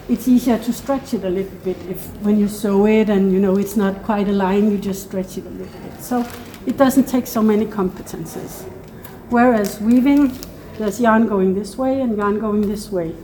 It's 0.08 0.28
easier 0.28 0.58
to 0.58 0.72
stretch 0.72 1.14
it 1.14 1.24
a 1.24 1.30
little 1.30 1.58
bit 1.64 1.76
if 1.88 2.06
when 2.22 2.38
you 2.38 2.48
sew 2.48 2.86
it 2.86 3.08
and 3.08 3.32
you 3.32 3.40
know 3.40 3.56
it's 3.56 3.76
not 3.76 4.02
quite 4.02 4.28
a 4.28 4.32
line, 4.32 4.70
you 4.70 4.78
just 4.78 5.04
stretch 5.04 5.38
it 5.38 5.46
a 5.46 5.50
little 5.50 5.80
bit. 5.80 6.00
So 6.00 6.28
it 6.66 6.76
doesn't 6.76 7.08
take 7.08 7.26
so 7.26 7.42
many 7.42 7.66
competences. 7.66 8.62
Whereas 9.30 9.80
weaving, 9.80 10.36
there's 10.78 11.00
yarn 11.00 11.26
going 11.26 11.54
this 11.54 11.76
way 11.76 12.00
and 12.00 12.16
yarn 12.16 12.38
going 12.38 12.68
this 12.68 12.90
way. 12.90 13.14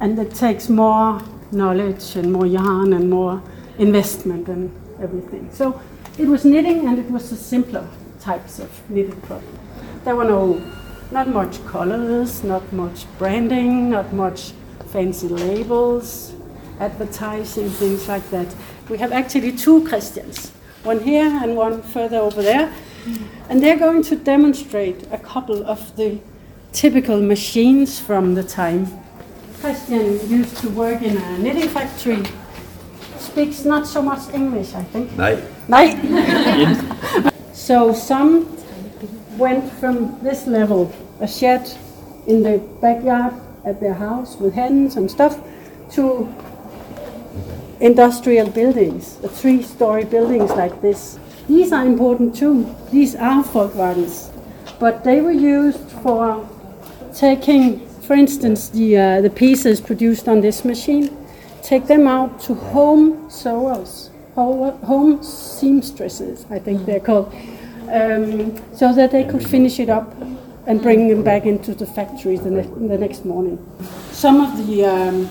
And 0.00 0.18
it 0.18 0.34
takes 0.34 0.68
more 0.68 1.22
knowledge 1.52 2.16
and 2.16 2.32
more 2.32 2.46
yarn 2.46 2.92
and 2.92 3.10
more 3.10 3.42
investment 3.78 4.48
and 4.48 4.70
everything. 5.00 5.50
So 5.52 5.80
it 6.18 6.26
was 6.26 6.44
knitting 6.44 6.86
and 6.86 6.98
it 6.98 7.10
was 7.10 7.30
the 7.30 7.36
simpler 7.36 7.86
types 8.20 8.58
of 8.58 8.90
knitted 8.90 9.22
product. 9.22 9.48
There 10.04 10.16
were 10.16 10.24
no, 10.24 10.62
not 11.10 11.28
much 11.28 11.64
colors, 11.66 12.44
not 12.44 12.72
much 12.72 13.06
branding, 13.18 13.90
not 13.90 14.12
much 14.12 14.52
fancy 14.88 15.28
labels, 15.28 16.34
advertising, 16.78 17.68
things 17.70 18.08
like 18.08 18.28
that. 18.30 18.54
We 18.88 18.98
have 18.98 19.12
actually 19.12 19.52
two 19.52 19.86
Christians, 19.86 20.50
one 20.82 21.00
here 21.00 21.26
and 21.42 21.56
one 21.56 21.82
further 21.82 22.18
over 22.18 22.42
there. 22.42 22.72
And 23.48 23.62
they're 23.62 23.78
going 23.78 24.02
to 24.04 24.16
demonstrate 24.16 25.06
a 25.10 25.18
couple 25.18 25.64
of 25.64 25.96
the 25.96 26.18
typical 26.72 27.20
machines 27.20 27.98
from 27.98 28.34
the 28.34 28.42
time. 28.42 28.86
Christian 29.60 30.28
used 30.28 30.56
to 30.58 30.68
work 30.70 31.02
in 31.02 31.16
a 31.16 31.38
knitting 31.38 31.68
factory. 31.68 32.22
Speaks 33.18 33.64
not 33.64 33.86
so 33.86 34.02
much 34.02 34.32
English, 34.34 34.74
I 34.74 34.82
think. 34.84 35.10
Nej. 35.16 35.36
Nej. 35.68 35.96
So 37.52 37.92
some 37.92 38.46
went 39.38 39.70
from 39.78 40.18
this 40.22 40.46
level, 40.46 40.92
a 41.20 41.28
shed 41.28 41.70
in 42.26 42.42
the 42.42 42.58
backyard 42.80 43.34
at 43.64 43.80
their 43.80 43.94
house 43.94 44.36
with 44.36 44.54
hens 44.54 44.96
and 44.96 45.10
stuff, 45.10 45.38
to 45.92 46.28
industrial 47.80 48.50
buildings, 48.50 49.18
three-story 49.40 50.04
buildings 50.04 50.50
like 50.50 50.80
this. 50.82 51.18
These 51.48 51.72
are 51.72 51.84
important 51.84 52.34
too. 52.34 52.74
These 52.90 53.14
are 53.14 53.42
Volkswagens, 53.42 54.30
but 54.78 55.04
they 55.04 55.20
were 55.20 55.32
used 55.32 55.90
for 56.02 56.46
taking, 57.14 57.86
for 58.10 58.16
instance, 58.16 58.70
the 58.70 58.98
uh, 58.98 59.20
the 59.20 59.30
pieces 59.30 59.80
produced 59.80 60.26
on 60.26 60.40
this 60.40 60.64
machine, 60.64 61.16
take 61.62 61.86
them 61.86 62.08
out 62.08 62.40
to 62.40 62.54
home 62.54 63.30
sewers, 63.30 64.10
home 64.34 65.22
seamstresses, 65.22 66.44
I 66.50 66.58
think 66.58 66.86
they're 66.86 66.98
called 66.98 67.32
um, 67.88 68.58
so 68.74 68.92
that 68.92 69.12
they 69.12 69.22
could 69.22 69.46
finish 69.48 69.78
it 69.78 69.88
up 69.88 70.12
and 70.66 70.82
bring 70.82 71.06
them 71.06 71.22
back 71.22 71.46
into 71.46 71.72
the 71.72 71.86
factories 71.86 72.40
the, 72.40 72.50
ne- 72.50 72.88
the 72.88 72.98
next 72.98 73.24
morning. 73.24 73.64
Some 74.10 74.40
of 74.40 74.66
the 74.66 74.86
um, 74.86 75.28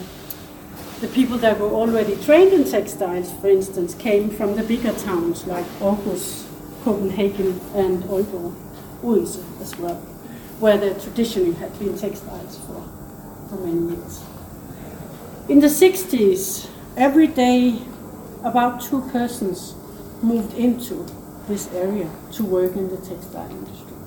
the 1.02 1.10
people 1.10 1.38
that 1.40 1.60
were 1.60 1.74
already 1.82 2.16
trained 2.24 2.54
in 2.54 2.64
textiles, 2.64 3.30
for 3.42 3.50
instance, 3.50 3.94
came 3.94 4.30
from 4.30 4.56
the 4.56 4.64
bigger 4.64 4.94
towns 4.94 5.46
like 5.46 5.66
Aarhus, 5.82 6.48
Copenhagen, 6.86 7.60
and 7.76 8.04
Aalborg, 8.04 8.56
Odense 9.04 9.44
as 9.60 9.78
well, 9.78 10.02
where 10.60 10.78
there 10.78 10.94
traditionally 11.00 11.54
had 11.54 11.78
been 11.80 11.98
textiles 11.98 12.58
for, 12.60 12.84
for 13.50 13.56
many 13.66 13.96
years. 13.96 14.24
In 15.48 15.60
the 15.60 15.68
60s, 15.68 16.70
every 16.98 17.28
day 17.28 17.82
about 18.44 18.82
two 18.82 19.02
persons 19.12 19.76
moved 20.22 20.54
into 20.54 21.06
this 21.48 21.72
area 21.74 22.10
to 22.34 22.44
work 22.44 22.76
in 22.76 22.90
the 22.90 22.98
textile 22.98 23.50
industry. 23.50 23.98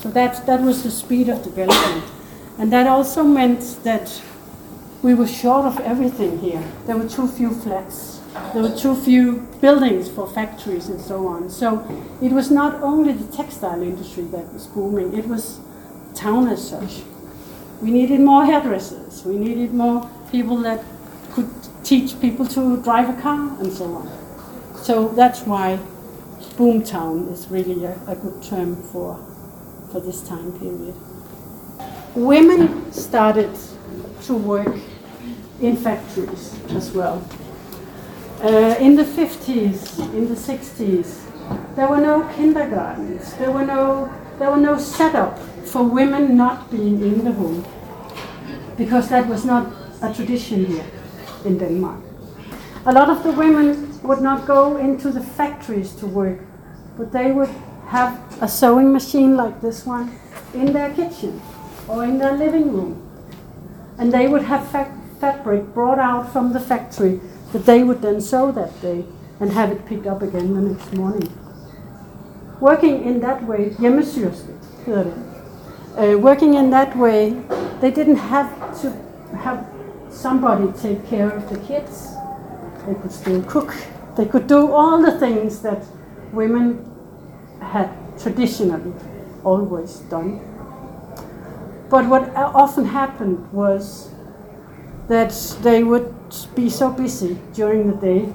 So 0.00 0.10
that, 0.10 0.46
that 0.46 0.60
was 0.60 0.82
the 0.82 0.90
speed 0.90 1.28
of 1.28 1.42
development. 1.42 2.04
And 2.58 2.72
that 2.72 2.86
also 2.86 3.24
meant 3.24 3.60
that 3.82 4.22
we 5.02 5.14
were 5.14 5.26
short 5.26 5.66
of 5.66 5.80
everything 5.80 6.38
here. 6.38 6.62
There 6.86 6.96
were 6.96 7.08
too 7.08 7.26
few 7.28 7.52
flats. 7.52 8.15
There 8.52 8.62
were 8.62 8.76
too 8.76 8.94
few 8.94 9.46
buildings 9.60 10.08
for 10.08 10.26
factories 10.26 10.88
and 10.88 11.00
so 11.00 11.26
on. 11.26 11.50
So 11.50 11.86
it 12.22 12.32
was 12.32 12.50
not 12.50 12.82
only 12.82 13.12
the 13.12 13.36
textile 13.36 13.82
industry 13.82 14.24
that 14.24 14.52
was 14.52 14.66
booming, 14.66 15.16
it 15.16 15.26
was 15.26 15.60
town 16.14 16.48
as 16.48 16.66
such. 16.68 17.02
We 17.82 17.90
needed 17.90 18.20
more 18.20 18.46
hairdressers. 18.46 19.24
We 19.24 19.36
needed 19.36 19.74
more 19.74 20.08
people 20.30 20.56
that 20.58 20.82
could 21.32 21.50
teach 21.84 22.18
people 22.20 22.46
to 22.46 22.82
drive 22.82 23.16
a 23.16 23.20
car 23.20 23.56
and 23.60 23.72
so 23.72 23.84
on. 23.94 24.10
So 24.76 25.08
that's 25.08 25.42
why 25.42 25.78
boomtown 26.56 27.30
is 27.30 27.48
really 27.48 27.84
a, 27.84 27.98
a 28.06 28.16
good 28.16 28.42
term 28.42 28.82
for, 28.82 29.22
for 29.92 30.00
this 30.00 30.26
time 30.26 30.58
period. 30.58 30.94
Women 32.14 32.90
started 32.92 33.54
to 34.22 34.34
work 34.34 34.74
in 35.60 35.76
factories 35.76 36.58
as 36.70 36.92
well. 36.92 37.22
Uh, 38.42 38.76
in 38.78 38.96
the 38.96 39.04
50s, 39.04 39.98
in 40.12 40.28
the 40.28 40.34
60s, 40.34 41.26
there 41.74 41.88
were 41.88 42.00
no 42.00 42.28
kindergartens. 42.36 43.32
There 43.34 43.50
were 43.50 43.64
no 43.64 44.12
there 44.38 44.50
were 44.50 44.58
no 44.58 44.76
setup 44.76 45.38
for 45.64 45.82
women 45.82 46.36
not 46.36 46.70
being 46.70 47.00
in 47.00 47.24
the 47.24 47.32
home 47.32 47.64
because 48.76 49.08
that 49.08 49.26
was 49.26 49.46
not 49.46 49.72
a 50.02 50.12
tradition 50.12 50.66
here 50.66 50.84
in 51.46 51.56
Denmark. 51.56 52.00
A 52.84 52.92
lot 52.92 53.08
of 53.08 53.22
the 53.22 53.32
women 53.32 53.98
would 54.02 54.20
not 54.20 54.46
go 54.46 54.76
into 54.76 55.10
the 55.10 55.22
factories 55.22 55.92
to 55.96 56.06
work, 56.06 56.38
but 56.98 57.12
they 57.12 57.32
would 57.32 57.48
have 57.88 58.20
a 58.42 58.48
sewing 58.48 58.92
machine 58.92 59.36
like 59.36 59.62
this 59.62 59.86
one 59.86 60.10
in 60.52 60.72
their 60.74 60.92
kitchen 60.92 61.40
or 61.88 62.04
in 62.04 62.18
their 62.18 62.36
living 62.36 62.70
room. 62.72 63.00
And 63.98 64.12
they 64.12 64.28
would 64.28 64.42
have 64.42 64.68
fa- 64.68 64.92
fabric 65.20 65.72
brought 65.72 65.98
out 65.98 66.30
from 66.32 66.52
the 66.52 66.60
factory 66.60 67.20
that 67.52 67.66
they 67.66 67.82
would 67.82 68.02
then 68.02 68.20
sew 68.20 68.52
that 68.52 68.80
day 68.82 69.04
and 69.40 69.52
have 69.52 69.70
it 69.70 69.86
picked 69.86 70.06
up 70.06 70.22
again 70.22 70.54
the 70.54 70.60
next 70.60 70.92
morning. 70.92 71.30
Working 72.60 73.04
in 73.04 73.20
that 73.20 73.44
way. 73.44 73.74
Uh, 75.96 76.18
working 76.18 76.54
in 76.54 76.70
that 76.70 76.96
way, 76.96 77.30
they 77.80 77.90
didn't 77.90 78.16
have 78.16 78.80
to 78.80 78.90
have 79.36 79.66
somebody 80.10 80.72
take 80.80 81.06
care 81.06 81.30
of 81.30 81.48
the 81.50 81.58
kids. 81.66 82.14
They 82.86 82.94
could 82.94 83.12
still 83.12 83.42
cook. 83.42 83.74
They 84.16 84.24
could 84.26 84.46
do 84.46 84.72
all 84.72 85.02
the 85.02 85.18
things 85.18 85.60
that 85.62 85.84
women 86.32 86.84
had 87.60 87.90
traditionally 88.18 88.92
always 89.44 89.98
done. 90.10 90.40
But 91.90 92.06
what 92.06 92.34
often 92.34 92.86
happened 92.86 93.52
was 93.52 94.10
that 95.08 95.32
they 95.62 95.84
would 95.84 96.15
be 96.54 96.68
so 96.68 96.90
busy 96.90 97.38
during 97.54 97.90
the 97.90 97.96
day, 97.96 98.32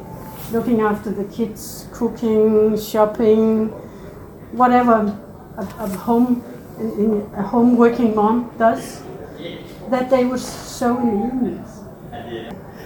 looking 0.52 0.82
after 0.82 1.12
the 1.12 1.26
kids, 1.26 1.88
cooking, 1.92 2.80
shopping, 2.80 3.68
whatever 4.52 5.18
a, 5.58 5.62
a 5.62 5.88
home 5.90 6.44
in, 6.80 6.92
in 6.92 7.30
a 7.36 7.44
home 7.44 7.78
working 7.78 8.16
mom 8.16 8.52
does, 8.58 9.02
that 9.90 10.10
they 10.10 10.26
were 10.26 10.38
so 10.38 10.98
in 10.98 11.20
the 11.20 11.28
evenings. 11.28 11.82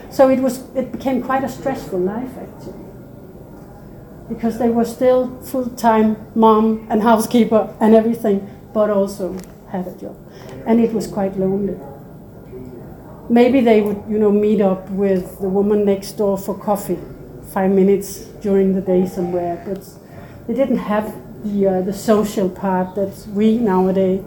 So 0.10 0.30
it 0.30 0.40
was 0.40 0.64
it 0.76 0.92
became 0.92 1.22
quite 1.22 1.44
a 1.44 1.50
stressful 1.50 2.00
life 2.00 2.32
actually. 2.38 2.74
Because 4.30 4.58
they 4.58 4.70
were 4.70 4.86
still 4.86 5.38
full 5.42 5.70
time 5.70 6.16
mom 6.36 6.88
and 6.90 7.04
housekeeper 7.04 7.76
and 7.80 7.94
everything, 7.94 8.50
but 8.74 8.90
also 8.90 9.38
had 9.70 9.88
a 9.88 9.96
job. 9.98 10.16
And 10.66 10.80
it 10.80 10.94
was 10.94 11.08
quite 11.08 11.38
lonely. 11.38 11.78
Maybe 13.30 13.62
they 13.62 13.82
would, 13.82 14.04
you 14.08 14.20
know, 14.20 14.32
meet 14.32 14.62
up 14.62 14.90
with 14.92 15.40
the 15.40 15.50
woman 15.50 15.84
next 15.84 16.14
door 16.14 16.38
for 16.38 16.58
coffee, 16.58 17.00
five 17.54 17.72
minutes 17.72 18.20
during 18.42 18.76
the 18.76 18.82
day 18.82 19.08
somewhere, 19.08 19.64
but 19.66 19.84
they 20.48 20.54
didn't 20.54 20.78
have 20.78 21.14
the, 21.44 21.68
uh, 21.68 21.82
the 21.82 21.94
social 21.94 22.50
part 22.50 22.96
that 22.96 23.14
we 23.30 23.58
nowadays 23.58 24.24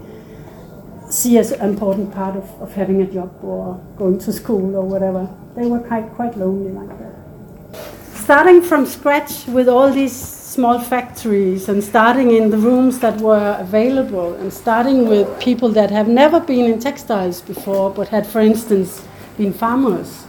see 1.11 1.38
as 1.38 1.52
an 1.52 1.69
important 1.69 2.12
part 2.12 2.37
of, 2.37 2.45
of 2.61 2.75
having 2.75 3.00
a 3.02 3.07
job 3.07 3.33
or 3.43 3.81
going 3.97 4.19
to 4.19 4.33
school 4.33 4.76
or 4.76 4.85
whatever. 4.85 5.28
They 5.55 5.67
were 5.67 5.81
quite, 5.81 6.11
quite 6.14 6.37
lonely 6.37 6.73
like 6.73 6.99
that. 6.99 7.14
Starting 8.14 8.61
from 8.61 8.85
scratch 8.85 9.47
with 9.47 9.69
all 9.69 9.90
these 9.90 10.38
small 10.49 10.78
factories 10.81 11.69
and 11.69 11.85
starting 11.85 12.31
in 12.31 12.49
the 12.49 12.57
rooms 12.57 13.00
that 13.00 13.21
were 13.21 13.55
available 13.61 14.33
and 14.37 14.50
starting 14.50 15.07
with 15.07 15.28
people 15.38 15.69
that 15.69 15.90
have 15.90 16.09
never 16.09 16.40
been 16.40 16.64
in 16.64 16.81
textiles 16.81 17.43
before 17.43 17.90
but 17.90 18.09
had, 18.09 18.26
for 18.26 18.40
instance, 18.40 19.07
been 19.37 19.52
farmers. 19.52 20.25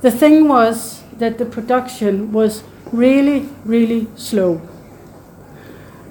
The 0.00 0.10
thing 0.10 0.48
was 0.48 1.04
that 1.18 1.38
the 1.38 1.46
production 1.46 2.32
was 2.32 2.64
really, 2.90 3.48
really 3.64 4.08
slow. 4.16 4.60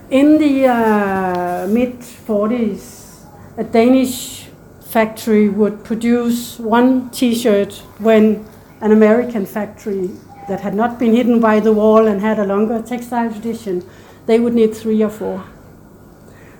In 0.09 0.37
the 0.37 0.67
uh, 0.67 1.67
mid 1.67 1.99
40s, 1.99 3.25
a 3.57 3.65
Danish 3.65 4.47
factory 4.79 5.49
would 5.49 5.83
produce 5.83 6.57
one 6.57 7.09
t 7.09 7.35
shirt 7.35 7.73
when 7.97 8.45
an 8.79 8.93
American 8.93 9.45
factory 9.45 10.09
that 10.49 10.61
had 10.61 10.75
not 10.75 10.99
been 10.99 11.13
hidden 11.13 11.39
by 11.39 11.59
the 11.59 11.71
wall 11.71 12.07
and 12.07 12.21
had 12.21 12.39
a 12.39 12.45
longer 12.45 12.81
textile 12.81 13.31
tradition, 13.31 13.83
they 14.25 14.39
would 14.39 14.53
need 14.53 14.75
three 14.75 15.01
or 15.01 15.09
four. 15.09 15.45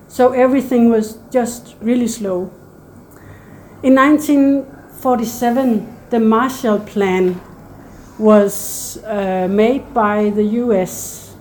So 0.08 0.32
everything 0.32 0.90
was 0.90 1.18
just 1.30 1.76
really 1.80 2.08
slow. 2.08 2.50
In 3.82 3.94
1947, 3.94 5.96
the 6.10 6.20
Marshall 6.20 6.80
Plan 6.80 7.40
was 8.18 8.98
uh, 9.04 9.48
made 9.48 9.94
by 9.94 10.30
the 10.30 10.42
US, 10.64 11.34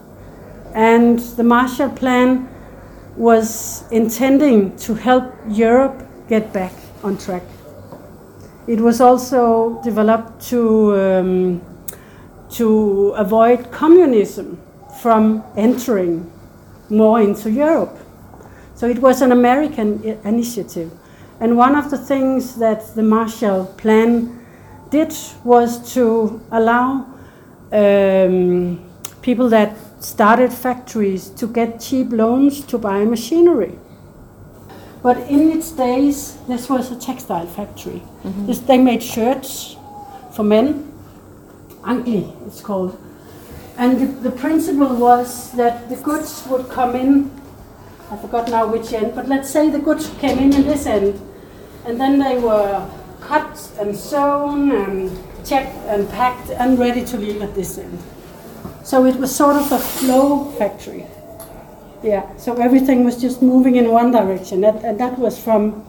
and 0.74 1.20
the 1.20 1.44
Marshall 1.44 1.90
Plan 1.90 2.48
was 3.18 3.84
intending 3.92 4.78
to 4.78 4.94
help 4.94 5.34
Europe 5.50 6.02
get 6.30 6.54
back 6.54 6.72
on 7.04 7.18
track. 7.18 7.44
It 8.68 8.80
was 8.80 9.02
also 9.02 9.82
developed 9.84 10.42
to 10.50 10.96
um, 10.96 11.62
to 12.52 13.10
avoid 13.16 13.72
communism 13.72 14.60
from 15.02 15.44
entering 15.56 16.32
more 16.90 17.22
into 17.22 17.52
Europe. 17.52 17.98
So 18.76 18.88
it 18.88 19.00
was 19.00 19.22
an 19.22 19.32
American 19.32 20.04
initiative. 20.24 20.92
And 21.40 21.58
one 21.58 21.76
of 21.76 21.90
the 21.90 21.98
things 21.98 22.56
that 22.56 22.96
the 22.96 23.04
Marshall 23.04 23.66
Plan 23.78 24.46
did 24.90 25.14
was 25.44 25.94
to 25.94 26.42
allow 26.52 27.06
um, 27.72 28.84
people 29.22 29.50
that 29.50 29.76
started 30.04 30.52
factories 30.52 31.30
to 31.30 31.48
get 31.48 31.80
cheap 31.80 32.12
loans 32.12 32.62
to 32.66 32.78
buy 32.78 33.06
machinery. 33.06 33.78
But 35.02 35.18
in 35.30 35.52
its 35.52 35.72
days, 35.72 36.38
this 36.48 36.70
was 36.70 36.92
a 36.92 36.96
textile 36.96 37.48
factory. 37.48 38.02
This, 38.48 38.60
they 38.60 38.78
made 38.78 39.02
shirts 39.02 39.78
for 40.36 40.44
men, 40.44 40.89
Angli 41.90 42.32
it's 42.46 42.62
called. 42.62 42.98
And 43.78 44.00
the, 44.00 44.30
the 44.30 44.32
principle 44.32 44.96
was 44.96 45.52
that 45.54 45.90
the 45.90 45.96
goods 45.96 46.46
would 46.48 46.70
come 46.70 46.96
in, 46.96 47.32
I 48.12 48.18
forgot 48.18 48.50
now 48.50 48.68
which 48.68 48.94
end, 48.94 49.16
but 49.16 49.28
let's 49.28 49.50
say 49.50 49.70
the 49.70 49.80
goods 49.80 50.10
came 50.20 50.38
in 50.38 50.54
in 50.54 50.64
this 50.64 50.86
end, 50.86 51.20
and 51.86 52.00
then 52.00 52.20
they 52.20 52.38
were 52.38 52.90
cut 53.22 53.72
and 53.80 53.96
sewn 53.96 54.72
and 54.72 55.18
checked 55.46 55.76
and 55.88 56.10
packed 56.10 56.50
and 56.50 56.78
ready 56.78 57.04
to 57.06 57.18
leave 57.18 57.42
at 57.42 57.56
this 57.56 57.78
end. 57.78 58.00
So 58.84 59.06
it 59.06 59.16
was 59.16 59.36
sort 59.36 59.56
of 59.56 59.72
a 59.72 59.80
flow 59.80 60.52
factory. 60.52 61.06
Yeah, 62.04 62.36
so 62.38 62.56
everything 62.56 63.04
was 63.04 63.20
just 63.20 63.42
moving 63.42 63.76
in 63.76 63.92
one 63.92 64.12
direction, 64.12 64.62
that, 64.62 64.84
and 64.84 65.00
that 65.00 65.18
was 65.18 65.42
from, 65.42 65.86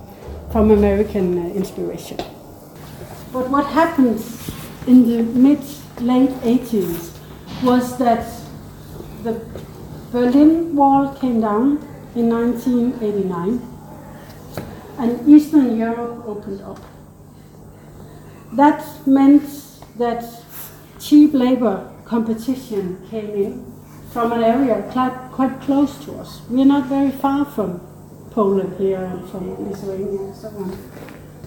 from 0.52 0.70
American 0.70 1.38
uh, 1.38 1.54
inspiration. 1.54 2.18
But 3.32 3.48
what 3.50 3.66
happened 3.66 4.24
in 4.86 5.06
the 5.08 5.22
mid 5.22 5.60
late 6.00 6.30
80s 6.42 7.18
was 7.62 7.98
that 7.98 8.26
the 9.22 9.40
Berlin 10.12 10.74
Wall 10.74 11.14
came 11.14 11.40
down 11.40 11.78
in 12.14 12.28
1989 12.28 13.70
and 14.98 15.28
Eastern 15.28 15.78
Europe 15.78 16.24
opened 16.26 16.60
up. 16.62 16.78
That 18.52 18.84
meant 19.06 19.42
that 19.98 20.24
cheap 20.98 21.32
labor 21.32 21.90
competition 22.04 23.06
came 23.08 23.30
in 23.30 23.72
from 24.12 24.32
an 24.32 24.42
area 24.42 24.82
quite, 24.90 25.60
close 25.60 26.04
to 26.04 26.16
us. 26.16 26.42
We're 26.50 26.64
not 26.64 26.86
very 26.86 27.12
far 27.12 27.44
from 27.44 27.80
Poland 28.32 28.76
here 28.78 29.04
and 29.04 29.28
from 29.30 29.68
Lithuania 29.68 30.20
and 30.20 30.34
so 30.36 30.48
on. 30.48 30.76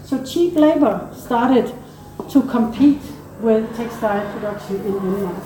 So 0.04 0.24
cheap 0.24 0.54
labor 0.54 1.10
started 1.14 1.72
to 2.30 2.42
compete 2.42 3.02
with 3.44 3.76
textile 3.76 4.24
production 4.32 4.76
in 4.76 4.92
Denmark. 4.92 5.36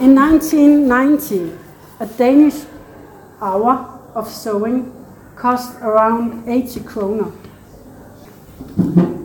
In 0.00 0.14
1990, 0.14 1.52
a 2.00 2.06
Danish 2.06 2.64
hour 3.42 4.00
of 4.14 4.26
sewing 4.26 4.90
cost 5.36 5.76
around 5.82 6.48
80 6.48 6.80
kroner. 6.80 7.30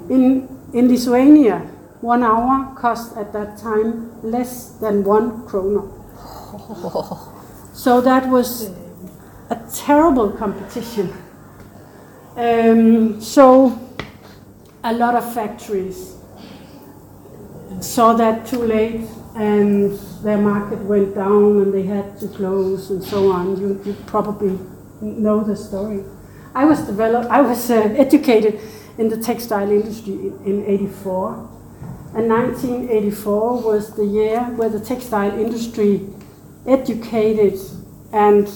In, 0.10 0.48
in 0.74 0.88
Lithuania, 0.90 1.60
one 2.02 2.22
hour 2.22 2.76
cost 2.76 3.16
at 3.16 3.32
that 3.32 3.58
time 3.58 4.12
less 4.22 4.72
than 4.82 5.04
one 5.06 5.48
kroner. 5.48 5.88
So 7.74 8.02
that 8.02 8.28
was 8.28 8.70
a 9.50 9.56
terrible 9.74 10.32
competition. 10.32 11.14
Um, 12.36 13.22
so 13.22 13.80
a 14.84 14.94
lot 14.94 15.16
of 15.16 15.34
factories 15.34 16.18
saw 17.80 18.14
that 18.14 18.46
too 18.48 18.64
late 18.64 19.08
and 19.36 19.94
their 20.24 20.38
market 20.38 20.80
went 20.80 21.14
down 21.14 21.62
and 21.62 21.74
they 21.74 21.84
had 21.84 22.20
to 22.20 22.28
close 22.28 22.90
and 22.90 23.04
so 23.04 23.32
on. 23.32 23.60
You, 23.60 23.82
you 23.86 23.94
probably 24.06 24.58
know 25.02 25.44
the 25.44 25.56
story. 25.56 26.04
I 26.56 26.66
was 26.66 26.82
developed, 26.82 27.30
I 27.30 27.42
was 27.42 27.70
uh, 27.70 27.76
educated 27.76 28.60
in 28.98 29.10
the 29.10 29.18
textile 29.18 29.70
industry 29.70 30.14
in, 30.14 30.44
in 30.44 30.66
84. 30.66 31.34
And 32.16 32.30
1984 32.30 33.62
was 33.62 33.96
the 33.96 34.06
year 34.06 34.42
where 34.56 34.70
the 34.70 34.80
textile 34.80 35.38
industry 35.38 36.02
educated 36.66 37.60
and 38.12 38.50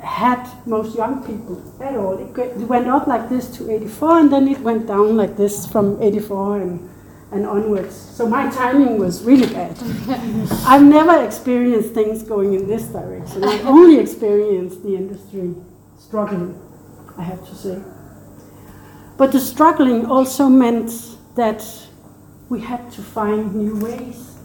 had 0.00 0.48
most 0.64 0.96
young 0.96 1.24
people 1.24 1.60
at 1.82 1.96
all. 1.96 2.18
It, 2.18 2.38
it 2.38 2.68
went 2.68 2.86
up 2.86 3.08
like 3.08 3.28
this 3.28 3.48
to 3.56 3.68
84 3.68 4.18
and 4.20 4.32
then 4.32 4.46
it 4.46 4.60
went 4.60 4.86
down 4.86 5.16
like 5.16 5.36
this 5.36 5.66
from 5.66 6.00
84 6.00 6.60
and, 6.60 6.88
and 7.30 7.46
onwards. 7.46 7.94
So 7.94 8.26
my 8.26 8.50
timing 8.50 8.98
was 8.98 9.22
really 9.22 9.52
bad. 9.52 9.78
I've 10.66 10.82
never 10.82 11.22
experienced 11.24 11.92
things 11.92 12.22
going 12.22 12.54
in 12.54 12.66
this 12.66 12.84
direction. 12.84 13.44
I've 13.44 13.66
only 13.66 13.98
experienced 13.98 14.82
the 14.82 14.96
industry 14.96 15.54
struggling, 15.98 16.60
I 17.18 17.22
have 17.22 17.46
to 17.46 17.54
say. 17.54 17.82
But 19.18 19.32
the 19.32 19.40
struggling 19.40 20.06
also 20.06 20.48
meant 20.48 20.90
that 21.36 21.64
we 22.48 22.60
had 22.60 22.90
to 22.92 23.02
find 23.02 23.54
new 23.54 23.76
ways. 23.84 24.36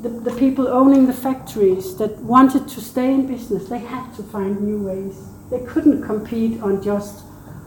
The, 0.00 0.08
the 0.08 0.32
people 0.32 0.68
owning 0.68 1.06
the 1.06 1.12
factories 1.12 1.96
that 1.98 2.16
wanted 2.18 2.68
to 2.68 2.80
stay 2.80 3.12
in 3.12 3.26
business, 3.26 3.68
they 3.68 3.78
had 3.78 4.14
to 4.14 4.22
find 4.22 4.60
new 4.60 4.82
ways. 4.82 5.20
They 5.50 5.60
couldn't 5.66 6.02
compete 6.02 6.60
on 6.62 6.82
just 6.82 7.24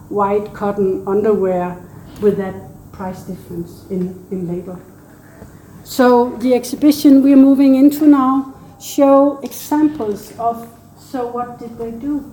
white 0.10 0.54
cotton 0.54 1.08
underwear 1.08 1.78
with 2.22 2.38
that 2.38 2.69
price 3.00 3.22
difference 3.22 3.86
in, 3.90 4.04
in 4.30 4.46
labor. 4.46 4.78
So 5.86 6.36
the 6.44 6.54
exhibition 6.54 7.24
we're 7.24 7.44
moving 7.50 7.76
into 7.76 8.06
now 8.06 8.54
show 8.82 9.40
examples 9.42 10.38
of 10.38 10.68
so 11.00 11.28
what 11.28 11.60
did 11.60 11.78
they 11.78 11.92
do? 11.92 12.30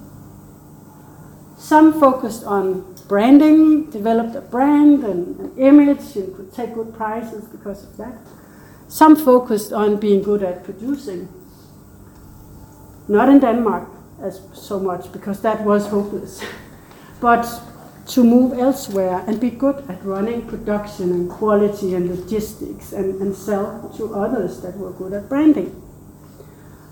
Some 1.56 2.00
focused 2.00 2.42
on 2.42 2.96
branding, 3.06 3.90
developed 3.90 4.34
a 4.34 4.40
brand 4.40 5.04
and 5.04 5.38
an 5.38 5.56
image 5.56 6.16
and 6.16 6.34
could 6.34 6.52
take 6.52 6.74
good 6.74 6.92
prices 6.94 7.44
because 7.44 7.84
of 7.84 7.96
that. 7.98 8.18
Some 8.88 9.14
focused 9.14 9.72
on 9.72 10.00
being 10.00 10.20
good 10.20 10.42
at 10.42 10.64
producing. 10.64 11.28
Not 13.06 13.28
in 13.28 13.38
Denmark 13.38 13.88
as 14.20 14.40
so 14.52 14.80
much 14.80 15.12
because 15.12 15.40
that 15.42 15.64
was 15.64 15.86
hopeless. 15.86 16.42
but 17.20 17.46
to 18.06 18.22
move 18.22 18.58
elsewhere 18.58 19.24
and 19.26 19.40
be 19.40 19.50
good 19.50 19.84
at 19.90 20.02
running 20.04 20.46
production 20.46 21.10
and 21.10 21.30
quality 21.30 21.94
and 21.94 22.08
logistics 22.08 22.92
and, 22.92 23.20
and 23.20 23.34
sell 23.34 23.92
to 23.96 24.14
others 24.14 24.60
that 24.60 24.76
were 24.76 24.92
good 24.92 25.12
at 25.12 25.28
branding. 25.28 25.82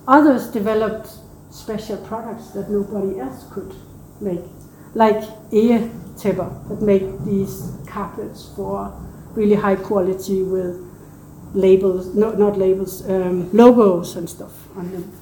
Others 0.08 0.48
developed 0.48 1.08
special 1.50 1.96
products 1.98 2.48
that 2.48 2.68
nobody 2.68 3.20
else 3.20 3.44
could 3.52 3.74
make, 4.20 4.40
like 4.94 5.22
Ege 5.52 5.88
Tæpper, 6.16 6.68
that 6.68 6.82
make 6.82 7.24
these 7.24 7.72
carpets 7.86 8.50
for 8.56 8.92
really 9.34 9.54
high 9.54 9.76
quality 9.76 10.42
with 10.42 10.80
labels, 11.54 12.12
no, 12.14 12.32
not 12.32 12.58
labels, 12.58 13.08
um, 13.08 13.50
logos 13.52 14.16
and 14.16 14.28
stuff 14.28 14.52
on 14.76 14.90
them. 14.90 15.12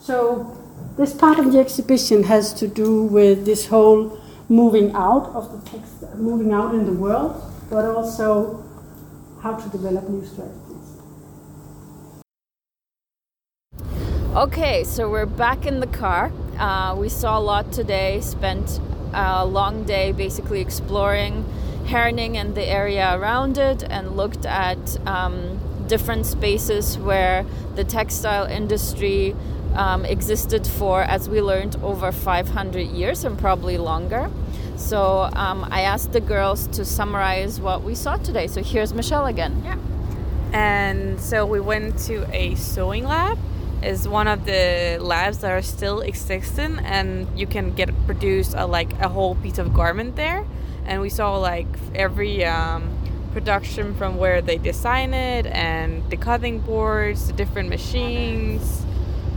So 0.00 0.56
this 0.96 1.12
part 1.12 1.38
of 1.38 1.52
the 1.52 1.60
exhibition 1.60 2.22
has 2.24 2.54
to 2.54 2.66
do 2.66 3.04
with 3.04 3.44
this 3.44 3.66
whole 3.66 4.18
moving 4.48 4.92
out 4.92 5.26
of 5.34 5.52
the 5.52 5.70
text, 5.70 6.02
moving 6.16 6.52
out 6.52 6.74
in 6.74 6.86
the 6.86 6.92
world, 6.92 7.40
but 7.68 7.84
also 7.84 8.64
how 9.42 9.54
to 9.54 9.68
develop 9.68 10.08
new 10.08 10.24
strategies. 10.24 10.58
Okay, 14.34 14.84
so 14.84 15.10
we're 15.10 15.26
back 15.26 15.66
in 15.66 15.80
the 15.80 15.86
car. 15.86 16.32
Uh, 16.58 16.94
we 16.96 17.08
saw 17.08 17.38
a 17.38 17.40
lot 17.40 17.72
today, 17.72 18.20
spent 18.20 18.80
a 19.12 19.44
long 19.44 19.84
day 19.84 20.12
basically 20.12 20.60
exploring 20.60 21.44
Herning 21.86 22.36
and 22.36 22.54
the 22.54 22.64
area 22.64 23.16
around 23.18 23.58
it, 23.58 23.82
and 23.82 24.16
looked 24.16 24.46
at 24.46 25.06
um, 25.06 25.58
different 25.88 26.26
spaces 26.26 26.98
where 26.98 27.44
the 27.74 27.84
textile 27.84 28.44
industry 28.44 29.34
um, 29.78 30.04
existed 30.04 30.66
for, 30.66 31.02
as 31.02 31.28
we 31.28 31.40
learned, 31.40 31.76
over 31.82 32.10
500 32.10 32.80
years 32.88 33.24
and 33.24 33.38
probably 33.38 33.78
longer. 33.78 34.28
So 34.76 35.30
um, 35.34 35.66
I 35.70 35.82
asked 35.82 36.12
the 36.12 36.20
girls 36.20 36.66
to 36.68 36.84
summarize 36.84 37.60
what 37.60 37.82
we 37.82 37.94
saw 37.94 38.16
today. 38.16 38.48
So 38.48 38.62
here's 38.62 38.92
Michelle 38.92 39.26
again. 39.26 39.62
Yeah. 39.64 39.78
And 40.52 41.20
so 41.20 41.46
we 41.46 41.60
went 41.60 41.98
to 42.06 42.28
a 42.34 42.56
sewing 42.56 43.04
lab. 43.04 43.38
Is 43.80 44.08
one 44.08 44.26
of 44.26 44.44
the 44.44 44.98
labs 45.00 45.38
that 45.38 45.52
are 45.52 45.62
still 45.62 46.00
existing, 46.00 46.80
and 46.80 47.28
you 47.38 47.46
can 47.46 47.74
get 47.74 47.90
produce 48.06 48.52
a, 48.52 48.66
like 48.66 48.92
a 48.94 49.08
whole 49.08 49.36
piece 49.36 49.58
of 49.58 49.72
garment 49.72 50.16
there. 50.16 50.44
And 50.84 51.00
we 51.00 51.10
saw 51.10 51.36
like 51.36 51.68
every 51.94 52.44
um, 52.44 52.90
production 53.32 53.94
from 53.94 54.16
where 54.16 54.42
they 54.42 54.58
design 54.58 55.14
it, 55.14 55.46
and 55.46 56.02
the 56.10 56.16
cutting 56.16 56.58
boards, 56.58 57.28
the 57.28 57.32
different 57.34 57.68
machines 57.68 58.84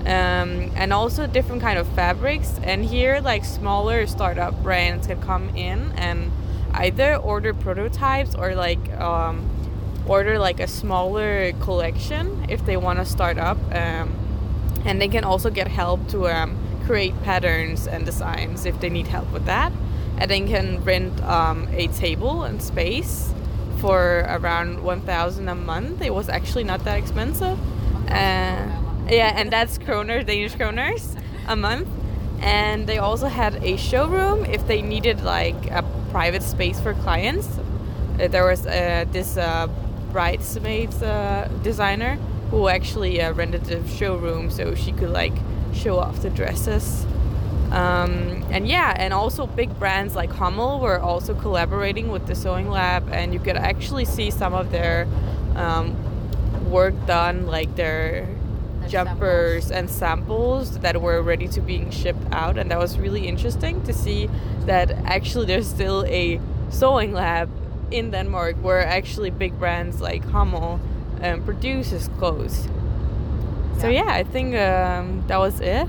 um, 0.05 0.71
and 0.75 0.91
also 0.91 1.27
different 1.27 1.61
kind 1.61 1.77
of 1.77 1.87
fabrics. 1.89 2.59
And 2.63 2.83
here 2.83 3.19
like 3.21 3.45
smaller 3.45 4.07
startup 4.07 4.61
brands 4.63 5.07
can 5.07 5.21
come 5.21 5.49
in 5.55 5.91
and 5.93 6.31
either 6.73 7.15
order 7.15 7.53
prototypes 7.53 8.35
or 8.35 8.55
like 8.55 8.91
um, 8.99 9.49
order 10.07 10.39
like 10.39 10.59
a 10.59 10.67
smaller 10.67 11.51
collection 11.53 12.45
if 12.49 12.65
they 12.65 12.77
want 12.77 12.99
to 12.99 13.05
start 13.05 13.37
up. 13.37 13.57
Um, 13.73 14.15
and 14.85 14.99
they 14.99 15.07
can 15.07 15.23
also 15.23 15.49
get 15.49 15.67
help 15.67 16.07
to 16.09 16.27
um, 16.27 16.57
create 16.85 17.13
patterns 17.23 17.87
and 17.87 18.05
designs 18.05 18.65
if 18.65 18.79
they 18.79 18.89
need 18.89 19.07
help 19.07 19.31
with 19.31 19.45
that. 19.45 19.71
And 20.17 20.29
then 20.29 20.47
can 20.47 20.83
rent 20.83 21.21
um, 21.23 21.67
a 21.71 21.87
table 21.87 22.43
and 22.43 22.61
space 22.61 23.33
for 23.79 24.25
around 24.27 24.83
1000 24.83 25.47
a 25.47 25.55
month. 25.55 26.01
It 26.01 26.13
was 26.13 26.29
actually 26.29 26.63
not 26.63 26.83
that 26.83 26.97
expensive. 26.97 27.59
Uh, 28.09 28.80
yeah, 29.09 29.33
and 29.35 29.51
that's 29.51 29.77
kroners, 29.77 30.25
Danish 30.25 30.53
kroners, 30.55 31.17
a 31.47 31.55
month. 31.55 31.87
And 32.41 32.87
they 32.87 32.97
also 32.97 33.27
had 33.27 33.63
a 33.63 33.77
showroom 33.77 34.45
if 34.45 34.65
they 34.67 34.81
needed 34.81 35.21
like 35.23 35.69
a 35.69 35.83
private 36.11 36.41
space 36.43 36.79
for 36.79 36.93
clients. 36.95 37.47
Uh, 38.19 38.27
there 38.27 38.45
was 38.45 38.65
uh, 38.65 39.05
this 39.11 39.37
uh, 39.37 39.67
bridesmaids 40.11 41.01
uh, 41.03 41.49
designer 41.63 42.15
who 42.49 42.67
actually 42.67 43.21
uh, 43.21 43.31
rented 43.33 43.65
the 43.65 43.87
showroom 43.87 44.49
so 44.49 44.75
she 44.75 44.91
could 44.91 45.09
like 45.11 45.33
show 45.73 45.99
off 45.99 46.21
the 46.21 46.29
dresses. 46.29 47.05
Um, 47.71 48.43
and 48.51 48.67
yeah, 48.67 48.93
and 48.97 49.13
also 49.13 49.47
big 49.47 49.77
brands 49.79 50.13
like 50.13 50.29
Hummel 50.31 50.81
were 50.81 50.99
also 50.99 51.33
collaborating 51.33 52.11
with 52.11 52.27
the 52.27 52.35
sewing 52.35 52.69
lab, 52.69 53.07
and 53.13 53.33
you 53.33 53.39
could 53.39 53.55
actually 53.55 54.03
see 54.03 54.29
some 54.29 54.53
of 54.53 54.71
their 54.71 55.07
um, 55.55 55.95
work 56.69 56.93
done, 57.05 57.47
like 57.47 57.73
their 57.75 58.27
jumpers 58.91 59.67
samples. 59.67 59.71
and 59.71 59.89
samples 59.89 60.80
that 60.80 61.01
were 61.01 61.21
ready 61.21 61.47
to 61.47 61.62
being 61.62 61.89
shipped 61.91 62.27
out 62.32 62.58
and 62.58 62.69
that 62.69 62.80
was 62.80 62.97
really 62.99 63.27
interesting 63.27 63.82
to 63.84 63.93
see 63.93 64.30
that 64.65 64.91
actually 65.06 65.45
there's 65.45 65.67
still 65.67 66.06
a 66.08 66.39
sewing 66.69 67.13
lab 67.13 67.49
in 67.91 68.12
Denmark 68.12 68.56
where 68.62 68.86
actually 68.86 69.30
big 69.30 69.58
brands 69.60 70.01
like 70.01 70.23
Hummel 70.25 70.80
um, 71.21 71.43
produces 71.43 72.10
clothes. 72.19 72.67
So 73.80 73.88
yeah, 73.88 74.08
I 74.08 74.23
think 74.23 74.56
um, 74.56 75.23
that 75.27 75.38
was 75.38 75.60
it. 75.60 75.88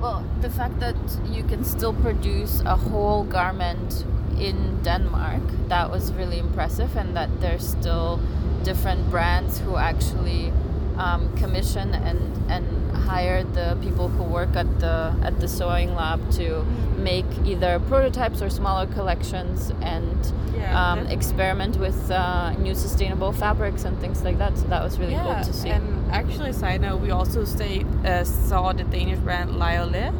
Well, 0.00 0.24
the 0.40 0.50
fact 0.50 0.80
that 0.80 0.96
you 1.30 1.42
can 1.44 1.64
still 1.64 1.94
produce 1.94 2.60
a 2.60 2.76
whole 2.76 3.24
garment 3.24 4.04
in 4.38 4.82
Denmark, 4.82 5.42
that 5.68 5.90
was 5.90 6.12
really 6.12 6.38
impressive, 6.38 6.96
and 6.96 7.16
that 7.16 7.40
there's 7.40 7.66
still 7.66 8.20
different 8.62 9.10
brands 9.10 9.58
who 9.58 9.76
actually 9.76 10.52
um, 10.98 11.34
commission 11.36 11.94
and 11.94 12.50
and 12.50 12.96
hire 12.96 13.44
the 13.44 13.76
people 13.80 14.08
who 14.08 14.22
work 14.22 14.56
at 14.56 14.80
the 14.80 15.14
at 15.22 15.38
the 15.40 15.48
sewing 15.48 15.94
lab 15.94 16.30
to 16.32 16.42
mm. 16.42 16.98
make 16.98 17.26
either 17.44 17.78
prototypes 17.80 18.42
or 18.42 18.50
smaller 18.50 18.86
collections 18.86 19.72
and 19.80 20.32
yeah, 20.54 20.92
um, 20.92 21.06
experiment 21.06 21.76
with 21.76 22.10
uh, 22.10 22.50
new 22.52 22.74
sustainable 22.74 23.32
fabrics 23.32 23.84
and 23.84 23.98
things 24.00 24.22
like 24.22 24.38
that. 24.38 24.56
So 24.58 24.66
that 24.68 24.82
was 24.82 24.98
really 24.98 25.12
yeah, 25.12 25.34
cool 25.34 25.44
to 25.44 25.52
see. 25.52 25.68
And 25.68 26.10
actually, 26.10 26.52
side 26.52 26.80
note, 26.80 27.00
we 27.00 27.10
also 27.10 27.44
stayed, 27.44 27.86
uh, 28.04 28.24
saw 28.24 28.72
the 28.72 28.84
Danish 28.84 29.18
brand 29.18 29.50
Lyole, 29.50 30.12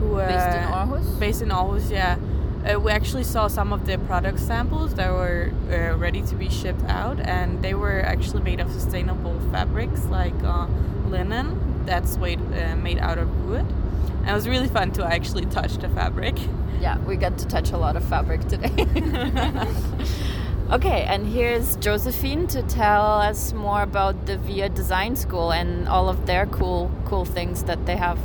who 0.00 0.16
uh, 0.16 0.28
based 0.28 0.56
in 0.56 0.64
Aarhus. 0.64 1.20
Based 1.20 1.42
in 1.42 1.48
Aarhus, 1.48 1.90
yeah 1.90 2.16
uh, 2.66 2.78
we 2.78 2.90
actually 2.90 3.24
saw 3.24 3.48
some 3.48 3.72
of 3.72 3.86
the 3.86 3.98
product 3.98 4.40
samples 4.40 4.94
that 4.94 5.10
were 5.10 5.50
uh, 5.70 5.96
ready 5.96 6.22
to 6.22 6.34
be 6.34 6.48
shipped 6.48 6.82
out, 6.84 7.20
and 7.20 7.62
they 7.62 7.74
were 7.74 8.00
actually 8.00 8.42
made 8.42 8.60
of 8.60 8.70
sustainable 8.72 9.38
fabrics 9.52 10.04
like 10.06 10.34
uh, 10.42 10.66
linen 11.06 11.84
that's 11.86 12.16
made, 12.16 12.40
uh, 12.52 12.76
made 12.76 12.98
out 12.98 13.18
of 13.18 13.28
wood. 13.46 13.66
And 14.20 14.28
it 14.28 14.34
was 14.34 14.48
really 14.48 14.68
fun 14.68 14.90
to 14.92 15.04
actually 15.04 15.46
touch 15.46 15.78
the 15.78 15.88
fabric. 15.88 16.36
Yeah, 16.80 16.96
we 16.98 17.16
got 17.16 17.36
to 17.38 17.46
touch 17.48 17.72
a 17.72 17.76
lot 17.76 17.96
of 17.96 18.04
fabric 18.04 18.46
today. 18.46 18.70
okay, 20.70 21.02
and 21.08 21.26
here's 21.26 21.74
Josephine 21.74 22.46
to 22.46 22.62
tell 22.62 23.20
us 23.20 23.52
more 23.52 23.82
about 23.82 24.26
the 24.26 24.38
VIA 24.38 24.68
Design 24.68 25.16
School 25.16 25.50
and 25.50 25.88
all 25.88 26.08
of 26.08 26.26
their 26.26 26.46
cool, 26.46 26.88
cool 27.04 27.24
things 27.24 27.64
that 27.64 27.84
they 27.84 27.96
have. 27.96 28.20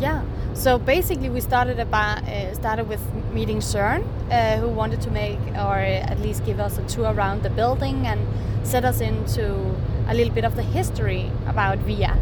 Yeah. 0.00 0.24
So 0.54 0.78
basically, 0.78 1.28
we 1.30 1.40
started 1.40 1.80
about 1.80 2.22
uh, 2.28 2.54
started 2.54 2.88
with 2.88 3.00
meeting 3.32 3.58
Søren, 3.58 4.04
uh, 4.30 4.56
who 4.58 4.68
wanted 4.68 5.00
to 5.02 5.10
make 5.10 5.40
or 5.56 5.76
at 5.78 6.20
least 6.20 6.44
give 6.46 6.60
us 6.60 6.78
a 6.78 6.82
tour 6.82 7.12
around 7.12 7.42
the 7.42 7.50
building 7.50 8.06
and 8.06 8.20
set 8.62 8.84
us 8.84 9.00
into 9.00 9.74
a 10.08 10.14
little 10.14 10.32
bit 10.32 10.44
of 10.44 10.54
the 10.54 10.62
history 10.62 11.28
about 11.48 11.78
VIA. 11.78 12.16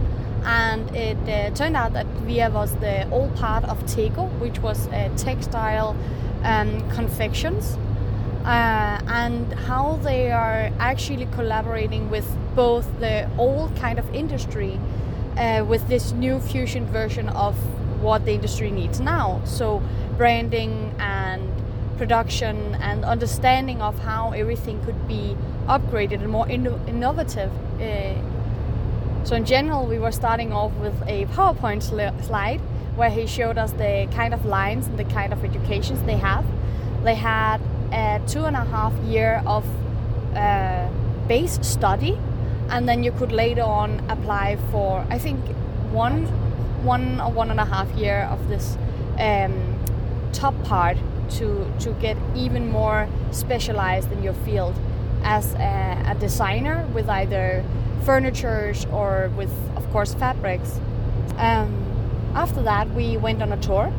And 0.45 0.91
it 0.97 1.19
uh, 1.29 1.55
turned 1.55 1.77
out 1.77 1.93
that 1.93 2.07
VIA 2.27 2.49
was 2.51 2.75
the 2.77 3.07
old 3.11 3.37
part 3.37 3.65
of 3.65 3.79
TEKO, 3.85 4.27
which 4.41 4.59
was 4.61 4.89
uh, 4.89 5.11
textile 5.15 5.95
um, 6.43 6.91
confections, 6.91 7.77
uh, 8.47 8.99
and 9.09 9.53
how 9.69 9.99
they 10.03 10.33
are 10.33 10.71
actually 10.79 11.27
collaborating 11.33 12.09
with 12.11 12.27
both 12.57 12.87
the 12.99 13.29
old 13.37 13.77
kind 13.77 13.99
of 13.99 14.15
industry 14.15 14.81
uh, 15.37 15.65
with 15.69 15.87
this 15.89 16.13
new 16.13 16.41
fusion 16.41 16.87
version 16.87 17.29
of 17.29 17.55
what 18.03 18.25
the 18.25 18.33
industry 18.33 18.71
needs 18.71 19.01
now. 19.01 19.41
So 19.45 19.83
branding 20.17 20.95
and 20.99 21.49
production 21.97 22.75
and 22.77 23.05
understanding 23.05 23.81
of 23.81 23.99
how 24.01 24.33
everything 24.33 24.85
could 24.85 25.07
be 25.07 25.37
upgraded 25.67 26.21
and 26.21 26.29
more 26.29 26.47
inno- 26.47 26.87
innovative. 26.89 27.51
Uh, 27.81 28.15
so 29.25 29.37
in 29.37 29.45
general, 29.45 29.87
we 29.87 29.99
were 29.99 30.11
starting 30.11 30.53
off 30.53 30.73
with 30.75 31.01
a 31.07 31.27
PowerPoint 31.27 31.83
sli- 31.89 32.25
slide 32.25 32.61
where 32.97 33.11
he 33.11 33.27
showed 33.27 33.57
us 33.57 33.73
the 33.73 34.09
kind 34.13 34.35
of 34.35 34.45
lines 34.45 34.87
and 34.87 34.99
the 34.99 35.05
kind 35.05 35.33
of 35.33 35.45
educations 35.45 36.03
they 36.03 36.17
have. 36.17 36.45
They 37.05 37.15
had 37.15 37.61
a 37.93 38.21
two 38.27 38.45
and 38.45 38.57
a 38.57 38.65
half 38.65 38.93
year 39.05 39.43
of 39.47 39.65
uh, 40.35 40.89
base 41.29 41.59
study, 41.63 42.19
and 42.69 42.89
then 42.89 43.05
you 43.05 43.13
could 43.13 43.33
later 43.33 43.63
on 43.63 44.01
apply 44.11 44.57
for 44.71 45.07
I 45.09 45.19
think 45.19 45.39
one 45.93 46.27
one 46.85 47.21
or 47.21 47.31
one 47.31 47.51
and 47.51 47.61
a 47.61 47.65
half 47.65 47.91
year 47.93 48.29
of 48.31 48.49
this 48.49 48.77
um, 49.19 49.79
top 50.33 50.55
part 50.65 50.97
to 51.31 51.71
to 51.81 51.93
get 51.95 52.17
even 52.35 52.71
more 52.71 53.09
specialized 53.31 54.11
in 54.13 54.23
your 54.23 54.35
field 54.45 54.75
as 55.23 55.55
a, 55.55 56.05
a 56.09 56.15
designer 56.19 56.87
with 56.95 57.09
either 57.09 57.65
furnitures 58.05 58.87
or 58.87 59.31
with 59.37 59.53
of 59.77 59.89
course 59.93 60.15
fabrics. 60.15 60.81
Um, 61.37 61.73
after 62.35 62.63
that, 62.63 62.91
we 62.91 63.17
went 63.17 63.43
on 63.43 63.53
a 63.53 63.57
tour. 63.59 63.93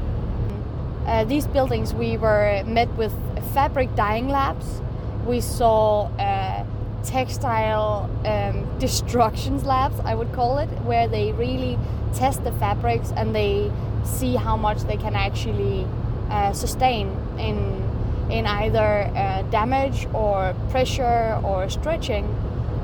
Uh, 1.05 1.23
these 1.25 1.47
buildings, 1.47 1.93
we 1.93 2.17
were 2.17 2.63
met 2.65 2.89
with 2.95 3.13
fabric 3.53 3.93
dyeing 3.95 4.29
labs. 4.29 4.81
We 5.25 5.41
saw 5.41 6.07
uh, 6.17 6.65
textile 7.03 8.09
um, 8.25 8.79
destructions 8.79 9.63
labs, 9.65 9.99
I 10.03 10.15
would 10.15 10.31
call 10.33 10.57
it, 10.57 10.69
where 10.83 11.07
they 11.07 11.31
really 11.33 11.77
test 12.13 12.43
the 12.43 12.51
fabrics 12.53 13.11
and 13.15 13.35
they 13.35 13.71
see 14.03 14.35
how 14.35 14.57
much 14.57 14.81
they 14.81 14.97
can 14.97 15.15
actually 15.15 15.87
uh, 16.29 16.53
sustain 16.53 17.07
in 17.37 17.83
in 18.29 18.47
either 18.47 19.11
uh, 19.15 19.41
damage 19.51 20.07
or 20.13 20.55
pressure 20.69 21.39
or 21.43 21.69
stretching. 21.69 22.25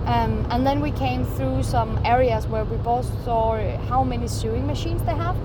Um, 0.05 0.45
and 0.49 0.65
then 0.65 0.81
we 0.81 0.91
came 0.91 1.25
through 1.25 1.63
some 1.63 1.99
areas 2.03 2.45
where 2.47 2.65
we 2.65 2.77
both 2.77 3.07
saw 3.23 3.57
how 3.87 4.03
many 4.03 4.27
sewing 4.27 4.67
machines 4.67 5.01
they 5.03 5.15
have, 5.15 5.37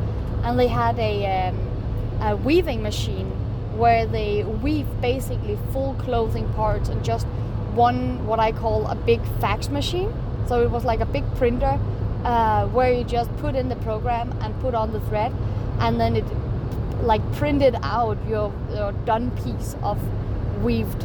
and 0.42 0.58
they 0.58 0.68
had 0.68 0.98
a, 0.98 1.48
um, 1.48 1.56
a 2.22 2.36
weaving 2.36 2.82
machine 2.82 3.30
where 3.76 4.06
they 4.06 4.44
weave 4.44 4.86
basically 5.00 5.58
full 5.72 5.94
clothing 5.94 6.48
parts 6.54 6.88
and 6.88 7.04
just 7.04 7.26
one 7.74 8.26
what 8.26 8.40
I 8.40 8.52
call 8.52 8.86
a 8.86 8.94
big 8.94 9.20
fax 9.40 9.68
machine. 9.68 10.12
So 10.46 10.62
it 10.62 10.70
was 10.70 10.84
like 10.84 11.00
a 11.00 11.06
big 11.06 11.24
printer 11.36 11.78
uh, 12.24 12.66
where 12.68 12.92
you 12.92 13.04
just 13.04 13.34
put 13.38 13.54
in 13.54 13.68
the 13.68 13.76
program 13.76 14.32
and 14.40 14.58
put 14.60 14.74
on 14.74 14.92
the 14.92 15.00
thread, 15.00 15.32
and 15.80 16.00
then 16.00 16.16
it 16.16 16.24
like 17.02 17.22
printed 17.32 17.76
out 17.82 18.16
your, 18.28 18.52
your 18.70 18.92
done 19.04 19.30
piece 19.42 19.76
of 19.82 19.98
weaved 20.62 21.04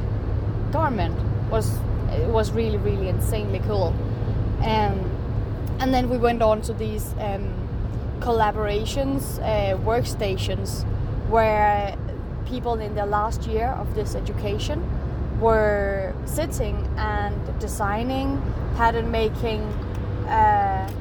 garment. 0.71 1.17
Was 1.49 1.77
it 2.11 2.27
was 2.29 2.51
really 2.51 2.77
really 2.77 3.09
insanely 3.09 3.59
cool. 3.59 3.93
Um, 4.61 5.15
and 5.79 5.93
then 5.93 6.09
we 6.09 6.17
went 6.17 6.41
on 6.41 6.61
to 6.63 6.73
these 6.73 7.13
um, 7.19 7.53
collaborations, 8.19 9.39
uh, 9.39 9.77
workstations, 9.77 10.83
where 11.29 11.97
people 12.45 12.73
in 12.79 12.95
the 12.95 13.05
last 13.05 13.47
year 13.47 13.67
of 13.67 13.95
this 13.95 14.15
education 14.15 14.83
were 15.39 16.13
sitting 16.25 16.75
and 16.97 17.59
designing, 17.59 18.41
pattern 18.75 19.09
making, 19.11 19.61
uh, 20.27 20.91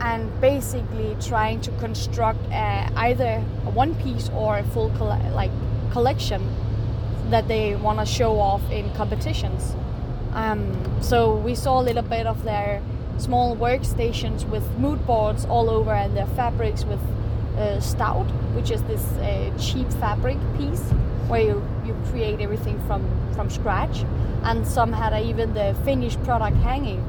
and 0.00 0.40
basically 0.40 1.16
trying 1.20 1.60
to 1.60 1.70
construct 1.72 2.40
uh, 2.50 2.88
either 2.96 3.44
a 3.66 3.70
one 3.70 3.94
piece 3.96 4.28
or 4.30 4.58
a 4.58 4.64
full 4.64 4.88
like 5.34 5.50
collection 5.92 6.42
that 7.30 7.46
they 7.48 7.76
want 7.76 7.98
to 7.98 8.06
show 8.06 8.38
off 8.38 8.62
in 8.70 8.92
competitions. 8.94 9.74
Um, 10.32 11.00
so 11.00 11.36
we 11.36 11.54
saw 11.54 11.80
a 11.80 11.84
little 11.84 12.02
bit 12.02 12.26
of 12.26 12.42
their 12.44 12.82
small 13.18 13.56
workstations 13.56 14.48
with 14.48 14.68
mood 14.78 15.06
boards 15.06 15.44
all 15.44 15.70
over 15.70 15.92
and 15.92 16.16
their 16.16 16.26
fabrics 16.28 16.84
with 16.84 17.00
uh, 17.58 17.80
stout, 17.80 18.26
which 18.54 18.70
is 18.70 18.82
this 18.84 19.04
uh, 19.12 19.52
cheap 19.58 19.90
fabric 19.92 20.38
piece 20.56 20.92
where 21.32 21.40
you, 21.40 21.66
you 21.86 21.96
create 22.10 22.42
everything 22.42 22.78
from, 22.86 23.02
from 23.34 23.48
scratch. 23.48 24.04
And 24.42 24.66
some 24.66 24.92
had 24.92 25.18
even 25.24 25.54
the 25.54 25.74
finished 25.82 26.22
product 26.24 26.58
hanging 26.58 27.02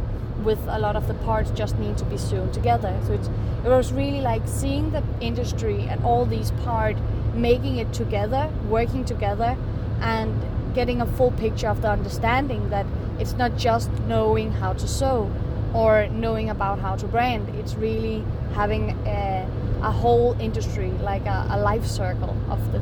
with 0.46 0.60
a 0.70 0.80
lot 0.80 0.96
of 0.96 1.10
the 1.10 1.14
parts 1.26 1.52
just 1.52 1.78
need 1.78 1.98
to 1.98 2.06
be 2.06 2.18
sewn 2.18 2.50
together. 2.54 2.98
So 3.06 3.14
it's, 3.14 3.28
it 3.66 3.68
was 3.68 3.92
really 3.92 4.22
like 4.22 4.44
seeing 4.46 4.92
the 4.92 5.04
industry 5.20 5.82
and 5.90 6.02
all 6.06 6.26
these 6.26 6.52
parts, 6.64 7.02
making 7.34 7.78
it 7.78 7.92
together, 7.92 8.50
working 8.70 9.04
together, 9.04 9.58
and 10.00 10.34
getting 10.74 11.02
a 11.02 11.06
full 11.06 11.32
picture 11.32 11.68
of 11.68 11.82
the 11.82 11.90
understanding 11.90 12.70
that 12.70 12.86
it's 13.20 13.34
not 13.34 13.58
just 13.58 13.92
knowing 14.08 14.54
how 14.54 14.72
to 14.72 14.88
sew 14.88 15.30
or 15.74 16.08
knowing 16.08 16.50
about 16.50 16.80
how 16.80 16.96
to 16.96 17.08
brand. 17.08 17.50
It's 17.56 17.76
really 17.76 18.24
having 18.54 18.92
a, 19.06 19.46
a 19.82 19.92
whole 19.92 20.38
industry, 20.40 20.92
like 21.02 21.26
a, 21.26 21.48
a 21.50 21.60
life 21.60 21.86
circle 21.86 22.38
of 22.50 22.72
the 22.72 22.82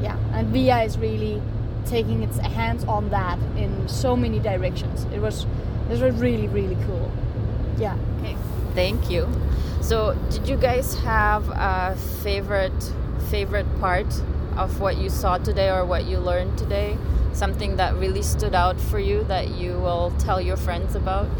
yeah. 0.00 0.16
And 0.32 0.48
VIA 0.48 0.82
is 0.82 0.98
really 0.98 1.42
taking 1.86 2.22
its 2.22 2.38
hands 2.38 2.84
on 2.84 3.10
that 3.10 3.38
in 3.56 3.88
so 3.88 4.16
many 4.16 4.38
directions. 4.38 5.04
It 5.12 5.20
was 5.20 5.46
this 5.88 6.00
was 6.00 6.14
really 6.16 6.48
really 6.48 6.76
cool. 6.86 7.10
Yeah. 7.78 7.96
Okay. 8.18 8.36
Thank 8.74 9.10
you. 9.10 9.28
So, 9.80 10.14
did 10.30 10.48
you 10.48 10.56
guys 10.56 10.94
have 10.96 11.48
a 11.48 11.96
favorite 12.22 12.92
favorite 13.30 13.66
part 13.80 14.22
of 14.56 14.80
what 14.80 14.98
you 14.98 15.08
saw 15.08 15.38
today 15.38 15.70
or 15.70 15.84
what 15.84 16.04
you 16.04 16.18
learned 16.18 16.58
today? 16.58 16.98
Something 17.32 17.76
that 17.76 17.94
really 17.94 18.22
stood 18.22 18.54
out 18.54 18.80
for 18.80 18.98
you 18.98 19.24
that 19.24 19.48
you 19.50 19.78
will 19.78 20.12
tell 20.18 20.40
your 20.40 20.56
friends 20.56 20.94
about? 20.94 21.30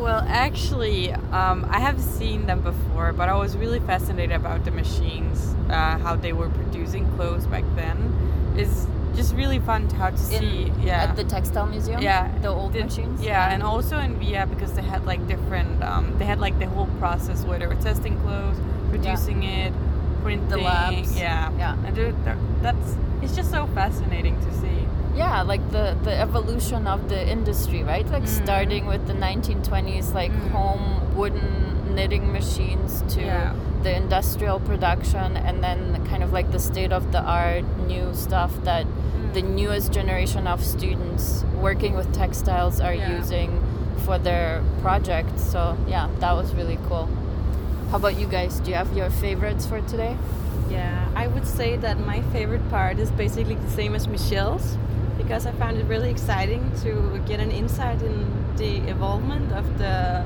Well, 0.00 0.24
actually, 0.26 1.12
um, 1.12 1.66
I 1.68 1.78
have 1.78 2.00
seen 2.00 2.46
them 2.46 2.62
before, 2.62 3.12
but 3.12 3.28
I 3.28 3.34
was 3.34 3.54
really 3.54 3.80
fascinated 3.80 4.34
about 4.34 4.64
the 4.64 4.70
machines, 4.70 5.54
uh, 5.68 5.98
how 5.98 6.16
they 6.16 6.32
were 6.32 6.48
producing 6.48 7.06
clothes 7.16 7.46
back 7.46 7.64
then. 7.76 8.54
It's 8.56 8.86
just 9.14 9.34
really 9.34 9.58
fun 9.58 9.88
to 9.88 9.96
have 9.96 10.16
to 10.16 10.22
see. 10.22 10.62
In, 10.62 10.82
yeah, 10.82 11.02
at 11.02 11.16
the 11.16 11.24
textile 11.24 11.66
museum. 11.66 12.00
Yeah, 12.00 12.36
the 12.38 12.48
old 12.48 12.72
the, 12.72 12.84
machines. 12.84 13.22
Yeah, 13.22 13.52
and 13.52 13.62
also 13.62 13.98
in 13.98 14.18
VIA 14.18 14.46
because 14.46 14.72
they 14.72 14.82
had 14.82 15.04
like 15.04 15.26
different. 15.28 15.82
Um, 15.82 16.16
they 16.18 16.24
had 16.24 16.40
like 16.40 16.58
the 16.58 16.66
whole 16.66 16.88
process 16.98 17.44
where 17.44 17.58
they 17.58 17.66
were 17.66 17.74
testing 17.74 18.18
clothes, 18.20 18.56
producing 18.88 19.42
yeah. 19.42 19.66
it, 19.66 19.74
printing. 20.22 20.48
The 20.48 20.56
labs. 20.56 21.14
Yeah, 21.14 21.52
yeah, 21.58 21.76
and 21.84 22.62
that's 22.62 22.96
it's 23.20 23.36
just 23.36 23.50
so 23.50 23.66
fascinating 23.74 24.40
to 24.40 24.54
see 24.54 24.86
yeah 25.14 25.42
like 25.42 25.70
the 25.70 25.96
the 26.04 26.14
evolution 26.14 26.86
of 26.86 27.08
the 27.08 27.28
industry 27.28 27.82
right 27.82 28.06
like 28.08 28.22
mm. 28.22 28.44
starting 28.44 28.86
with 28.86 29.06
the 29.06 29.12
1920s 29.12 30.14
like 30.14 30.32
mm. 30.32 30.50
home 30.50 31.16
wooden 31.16 31.94
knitting 31.94 32.32
machines 32.32 33.02
to 33.12 33.20
yeah. 33.20 33.54
the 33.82 33.94
industrial 33.94 34.60
production 34.60 35.36
and 35.36 35.62
then 35.62 36.06
kind 36.06 36.22
of 36.22 36.32
like 36.32 36.50
the 36.52 36.58
state 36.58 36.92
of 36.92 37.10
the 37.10 37.20
art 37.20 37.64
new 37.86 38.14
stuff 38.14 38.52
that 38.62 38.86
mm. 38.86 39.34
the 39.34 39.42
newest 39.42 39.92
generation 39.92 40.46
of 40.46 40.64
students 40.64 41.44
working 41.60 41.94
with 41.94 42.12
textiles 42.14 42.80
are 42.80 42.94
yeah. 42.94 43.18
using 43.18 43.60
for 44.04 44.18
their 44.18 44.62
projects 44.80 45.42
so 45.42 45.76
yeah 45.88 46.08
that 46.20 46.32
was 46.32 46.54
really 46.54 46.78
cool 46.88 47.08
how 47.90 47.96
about 47.96 48.16
you 48.16 48.26
guys 48.26 48.60
do 48.60 48.70
you 48.70 48.76
have 48.76 48.96
your 48.96 49.10
favorites 49.10 49.66
for 49.66 49.80
today 49.82 50.16
yeah 50.70 51.08
i 51.16 51.26
would 51.26 51.46
say 51.46 51.76
that 51.76 51.98
my 51.98 52.22
favorite 52.30 52.66
part 52.70 52.98
is 53.00 53.10
basically 53.10 53.56
the 53.56 53.70
same 53.70 53.96
as 53.96 54.06
michelle's 54.06 54.78
because 55.30 55.46
I 55.46 55.52
found 55.52 55.78
it 55.78 55.84
really 55.84 56.10
exciting 56.10 56.72
to 56.82 57.22
get 57.24 57.38
an 57.38 57.52
insight 57.52 58.02
in 58.02 58.56
the 58.56 58.78
involvement 58.88 59.52
of 59.52 59.78
the 59.78 60.24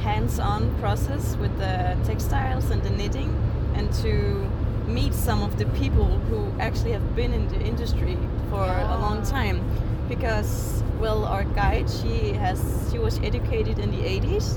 hands-on 0.00 0.78
process 0.78 1.34
with 1.38 1.58
the 1.58 1.98
textiles 2.04 2.70
and 2.70 2.80
the 2.84 2.90
knitting 2.90 3.34
and 3.74 3.92
to 3.94 4.48
meet 4.86 5.12
some 5.12 5.42
of 5.42 5.58
the 5.58 5.66
people 5.80 6.06
who 6.28 6.52
actually 6.60 6.92
have 6.92 7.16
been 7.16 7.34
in 7.34 7.48
the 7.48 7.60
industry 7.62 8.16
for 8.48 8.64
yeah. 8.64 8.96
a 8.96 8.98
long 9.00 9.24
time 9.24 9.60
because 10.08 10.84
well 11.00 11.24
our 11.24 11.42
guide 11.42 11.90
she 11.90 12.32
has 12.34 12.88
she 12.92 13.00
was 13.00 13.18
educated 13.24 13.80
in 13.80 13.90
the 13.90 14.04
80s 14.04 14.56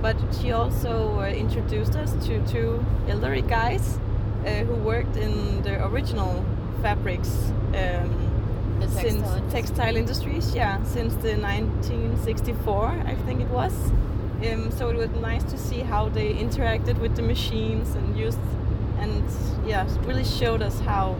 but 0.00 0.16
she 0.40 0.52
also 0.52 1.20
uh, 1.20 1.26
introduced 1.26 1.94
us 1.94 2.12
to 2.24 2.42
two 2.46 2.82
elderly 3.06 3.42
guys 3.42 3.98
uh, 4.46 4.64
who 4.64 4.74
worked 4.76 5.18
in 5.18 5.60
the 5.60 5.86
original 5.88 6.42
fabrics 6.80 7.52
um, 7.74 8.23
the 8.86 9.00
since 9.00 9.22
textile 9.22 9.50
textile 9.50 9.96
industries, 9.96 10.54
yeah, 10.54 10.82
since 10.84 11.14
the 11.14 11.36
1964, 11.36 12.86
I 13.06 13.14
think 13.26 13.40
it 13.40 13.48
was. 13.48 13.72
Um, 14.46 14.70
so 14.70 14.90
it 14.90 14.96
was 14.96 15.10
nice 15.20 15.44
to 15.44 15.56
see 15.56 15.80
how 15.80 16.08
they 16.08 16.34
interacted 16.34 16.98
with 16.98 17.16
the 17.16 17.22
machines 17.22 17.94
and 17.94 18.16
used, 18.16 18.38
and 18.98 19.24
yeah, 19.66 19.86
really 20.06 20.24
showed 20.24 20.62
us 20.62 20.78
how 20.80 21.16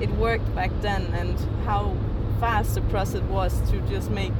it 0.00 0.10
worked 0.12 0.54
back 0.54 0.70
then 0.80 1.06
and 1.14 1.38
how 1.64 1.96
fast 2.40 2.74
the 2.74 2.82
process 2.82 3.22
was 3.22 3.60
to 3.70 3.80
just 3.88 4.10
make 4.10 4.34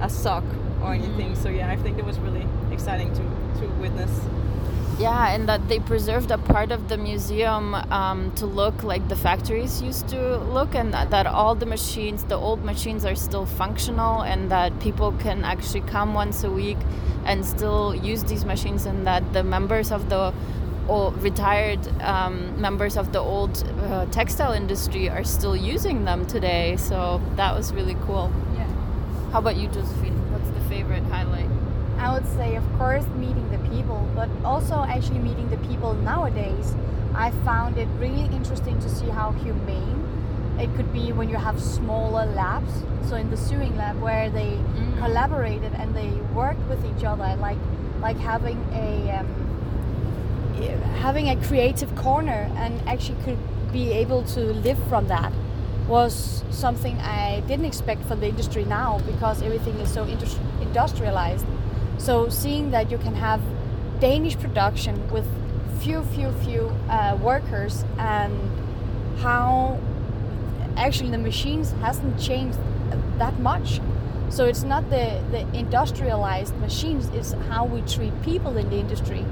a 0.00 0.08
sock 0.08 0.44
or 0.82 0.94
anything. 0.94 1.32
Mm. 1.32 1.42
So 1.42 1.48
yeah, 1.48 1.70
I 1.70 1.76
think 1.76 1.98
it 1.98 2.04
was 2.04 2.18
really 2.18 2.46
exciting 2.70 3.12
to 3.14 3.60
to 3.60 3.66
witness. 3.80 4.10
Yeah, 4.98 5.34
and 5.34 5.48
that 5.48 5.68
they 5.68 5.80
preserved 5.80 6.30
a 6.30 6.38
part 6.38 6.70
of 6.70 6.88
the 6.88 6.96
museum 6.96 7.74
um, 7.74 8.30
to 8.36 8.46
look 8.46 8.84
like 8.84 9.08
the 9.08 9.16
factories 9.16 9.82
used 9.82 10.08
to 10.10 10.38
look, 10.38 10.74
and 10.74 10.94
that, 10.94 11.10
that 11.10 11.26
all 11.26 11.56
the 11.56 11.66
machines, 11.66 12.22
the 12.24 12.36
old 12.36 12.64
machines, 12.64 13.04
are 13.04 13.16
still 13.16 13.44
functional, 13.44 14.22
and 14.22 14.50
that 14.52 14.78
people 14.78 15.12
can 15.18 15.44
actually 15.44 15.80
come 15.80 16.14
once 16.14 16.44
a 16.44 16.50
week 16.50 16.78
and 17.24 17.44
still 17.44 17.92
use 17.94 18.22
these 18.24 18.44
machines, 18.44 18.86
and 18.86 19.04
that 19.06 19.32
the 19.32 19.42
members 19.42 19.90
of 19.90 20.08
the 20.08 20.32
retired 21.22 21.80
um, 22.02 22.60
members 22.60 22.96
of 22.96 23.12
the 23.12 23.18
old 23.18 23.64
uh, 23.66 24.04
textile 24.06 24.52
industry 24.52 25.08
are 25.08 25.24
still 25.24 25.56
using 25.56 26.04
them 26.04 26.26
today. 26.26 26.76
So 26.76 27.20
that 27.36 27.56
was 27.56 27.72
really 27.72 27.96
cool. 28.06 28.30
Yeah. 28.54 28.66
How 29.32 29.38
about 29.40 29.56
you, 29.56 29.68
Josephine? 29.68 30.14
What's 30.30 30.50
the 30.50 30.60
favorite 30.68 31.02
highlight? 31.04 31.48
I 31.98 32.12
would 32.12 32.26
say, 32.36 32.56
of 32.56 32.64
course, 32.76 33.06
meeting 33.16 33.43
people, 33.74 34.08
but 34.14 34.28
also 34.44 34.84
actually 34.84 35.18
meeting 35.18 35.48
the 35.50 35.56
people 35.68 35.94
nowadays. 35.94 36.74
I 37.14 37.30
found 37.44 37.78
it 37.78 37.88
really 37.98 38.24
interesting 38.34 38.78
to 38.80 38.88
see 38.88 39.08
how 39.08 39.32
humane 39.32 40.00
it 40.58 40.74
could 40.76 40.92
be 40.92 41.12
when 41.12 41.28
you 41.28 41.36
have 41.36 41.60
smaller 41.60 42.26
labs. 42.26 42.72
So 43.08 43.16
in 43.16 43.30
the 43.30 43.36
sewing 43.36 43.76
lab, 43.76 44.00
where 44.00 44.30
they 44.30 44.52
mm. 44.52 44.98
collaborated 44.98 45.72
and 45.74 45.94
they 45.94 46.10
worked 46.34 46.66
with 46.68 46.84
each 46.84 47.04
other, 47.04 47.36
like 47.36 47.58
like 48.00 48.18
having 48.18 48.58
a 48.72 49.18
um, 49.18 49.44
having 51.00 51.28
a 51.28 51.36
creative 51.46 51.94
corner 51.96 52.50
and 52.56 52.80
actually 52.88 53.20
could 53.24 53.38
be 53.72 53.92
able 53.92 54.22
to 54.22 54.40
live 54.40 54.78
from 54.88 55.08
that 55.08 55.32
was 55.88 56.44
something 56.50 56.96
I 57.00 57.40
didn't 57.40 57.66
expect 57.66 58.04
from 58.04 58.20
the 58.20 58.28
industry 58.28 58.64
now 58.64 59.00
because 59.06 59.42
everything 59.42 59.74
is 59.80 59.92
so 59.92 60.04
industrialized. 60.60 61.46
So 61.98 62.28
seeing 62.28 62.70
that 62.70 62.90
you 62.90 62.98
can 62.98 63.14
have 63.14 63.40
Danish 64.00 64.38
production 64.38 65.10
with 65.10 65.26
few, 65.80 66.02
few, 66.04 66.32
few 66.44 66.66
uh, 66.88 67.18
workers 67.20 67.84
and 67.98 68.32
how 69.18 69.78
actually 70.76 71.10
the 71.10 71.18
machines 71.18 71.72
hasn't 71.80 72.18
changed 72.20 72.58
that 73.18 73.38
much. 73.38 73.80
So 74.30 74.46
it's 74.46 74.64
not 74.64 74.90
the, 74.90 75.22
the 75.30 75.46
industrialized 75.56 76.56
machines, 76.56 77.08
it's 77.14 77.32
how 77.48 77.64
we 77.66 77.82
treat 77.82 78.12
people 78.22 78.56
in 78.56 78.68
the 78.70 78.78
industry 78.78 79.24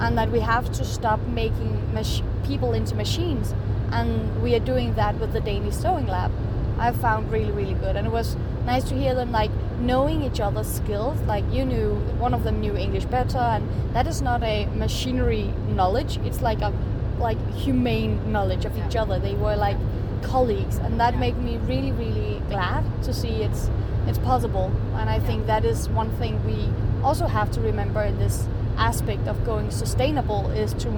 and 0.00 0.18
that 0.18 0.30
we 0.30 0.40
have 0.40 0.70
to 0.72 0.84
stop 0.84 1.20
making 1.28 1.94
mach- 1.94 2.22
people 2.44 2.72
into 2.72 2.94
machines. 2.94 3.54
And 3.92 4.42
we 4.42 4.54
are 4.54 4.60
doing 4.60 4.94
that 4.94 5.18
with 5.18 5.32
the 5.32 5.40
Danish 5.40 5.74
Sewing 5.74 6.06
Lab. 6.06 6.30
I 6.78 6.92
found 6.92 7.30
really, 7.30 7.52
really 7.52 7.74
good. 7.74 7.96
And 7.96 8.06
it 8.06 8.10
was 8.10 8.36
nice 8.64 8.84
to 8.84 8.94
hear 8.94 9.14
them 9.14 9.32
like 9.32 9.50
knowing 9.80 10.22
each 10.22 10.40
other's 10.40 10.66
skills. 10.66 11.20
Like 11.22 11.44
you 11.52 11.64
knew, 11.64 11.94
one 12.18 12.34
of 12.34 12.44
them 12.44 12.60
knew 12.60 12.76
English 12.76 13.06
better, 13.06 13.38
and 13.38 13.68
that 13.94 14.06
is 14.06 14.22
not 14.22 14.42
a 14.42 14.66
machinery 14.66 15.52
knowledge. 15.68 16.18
It's 16.18 16.42
like 16.42 16.60
a 16.60 16.72
like 17.18 17.38
humane 17.54 18.32
knowledge 18.32 18.64
of 18.64 18.76
each 18.78 18.96
other. 18.96 19.18
They 19.18 19.34
were 19.34 19.56
like 19.56 19.76
colleagues, 20.22 20.78
and 20.78 21.00
that 21.00 21.18
made 21.18 21.38
me 21.38 21.56
really, 21.58 21.92
really 21.92 22.40
glad 22.48 22.84
to 23.04 23.12
see 23.12 23.42
it's 23.42 23.70
it's 24.06 24.18
possible. 24.18 24.72
And 24.94 25.08
I 25.10 25.18
think 25.18 25.46
that 25.46 25.64
is 25.64 25.88
one 25.88 26.10
thing 26.18 26.44
we 26.44 26.68
also 27.02 27.26
have 27.26 27.50
to 27.52 27.60
remember 27.60 28.02
in 28.02 28.18
this 28.18 28.46
aspect 28.76 29.28
of 29.28 29.44
going 29.44 29.70
sustainable 29.70 30.50
is 30.50 30.72
to 30.74 30.90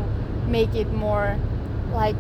make 0.46 0.74
it 0.74 0.92
more 0.92 1.38
like 1.92 2.16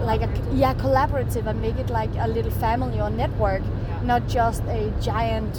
like 0.00 0.22
a 0.22 0.30
yeah 0.52 0.74
collaborative 0.74 1.46
and 1.46 1.60
make 1.60 1.76
it 1.76 1.90
like 1.90 2.10
a 2.18 2.28
little 2.28 2.50
family 2.52 3.00
or 3.00 3.10
network 3.10 3.62
yeah. 3.62 4.00
not 4.02 4.26
just 4.28 4.62
a 4.64 4.92
giant 5.00 5.54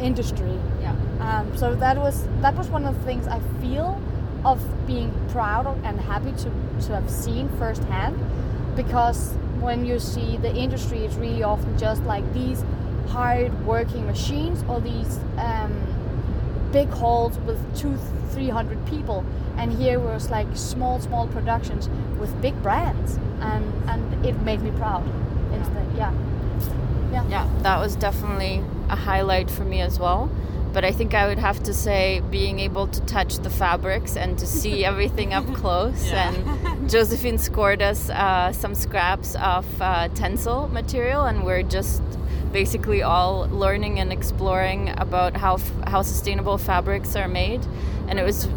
industry. 0.00 0.58
Yeah. 0.80 0.94
Um, 1.20 1.56
so 1.56 1.74
that 1.74 1.98
was 1.98 2.26
that 2.40 2.54
was 2.54 2.68
one 2.68 2.86
of 2.86 2.94
the 2.94 3.04
things 3.04 3.26
i 3.26 3.38
feel 3.60 4.00
of 4.44 4.58
being 4.86 5.12
proud 5.28 5.66
of 5.66 5.84
and 5.84 6.00
happy 6.00 6.32
to 6.32 6.50
to 6.86 6.94
have 6.94 7.10
seen 7.10 7.48
firsthand 7.58 8.18
because 8.74 9.34
when 9.60 9.84
you 9.84 9.98
see 9.98 10.38
the 10.38 10.54
industry 10.54 11.00
it's 11.00 11.16
really 11.16 11.42
often 11.42 11.76
just 11.78 12.02
like 12.04 12.24
these 12.32 12.64
hard 13.08 13.52
working 13.66 14.06
machines 14.06 14.64
or 14.68 14.80
these 14.80 15.18
um, 15.36 15.72
big 16.72 16.88
halls 16.88 17.38
with 17.40 17.58
two 17.76 17.96
300 18.30 18.86
people 18.86 19.24
and 19.56 19.72
here 19.72 19.98
was 19.98 20.30
like 20.30 20.48
small 20.54 21.00
small 21.00 21.26
productions 21.28 21.88
with 22.18 22.40
big 22.40 22.60
brands. 22.62 23.18
And 23.40 23.64
and 23.88 24.26
it 24.26 24.40
made 24.42 24.62
me 24.62 24.70
proud. 24.72 25.04
Instead 25.52 25.86
yeah. 25.96 26.12
Yeah. 27.12 27.28
Yeah 27.28 27.62
that 27.62 27.78
was 27.78 27.96
definitely 27.96 28.62
a 28.88 28.96
highlight 28.96 29.50
for 29.50 29.64
me 29.64 29.80
as 29.80 29.98
well. 29.98 30.30
But 30.72 30.84
I 30.84 30.92
think 30.92 31.14
I 31.14 31.26
would 31.26 31.38
have 31.38 31.62
to 31.64 31.74
say 31.74 32.22
being 32.30 32.60
able 32.60 32.86
to 32.86 33.00
touch 33.00 33.38
the 33.38 33.50
fabrics 33.50 34.16
and 34.16 34.38
to 34.38 34.46
see 34.46 34.84
everything 34.92 35.32
up 35.32 35.46
close. 35.54 36.06
Yeah. 36.06 36.32
And 36.32 36.90
Josephine 36.90 37.38
scored 37.38 37.82
us 37.82 38.08
uh, 38.10 38.52
some 38.52 38.74
scraps 38.74 39.34
of 39.34 39.66
uh, 39.82 40.08
tencel 40.10 40.70
material, 40.70 41.24
and 41.24 41.44
we're 41.44 41.64
just 41.64 42.02
basically 42.52 43.02
all 43.02 43.48
learning 43.50 43.98
and 44.00 44.12
exploring 44.12 44.90
about 44.96 45.36
how 45.36 45.58
how 45.86 46.02
sustainable 46.02 46.58
fabrics 46.58 47.16
are 47.16 47.28
made. 47.28 47.66
And 48.08 48.18
it 48.18 48.24
was 48.24 48.48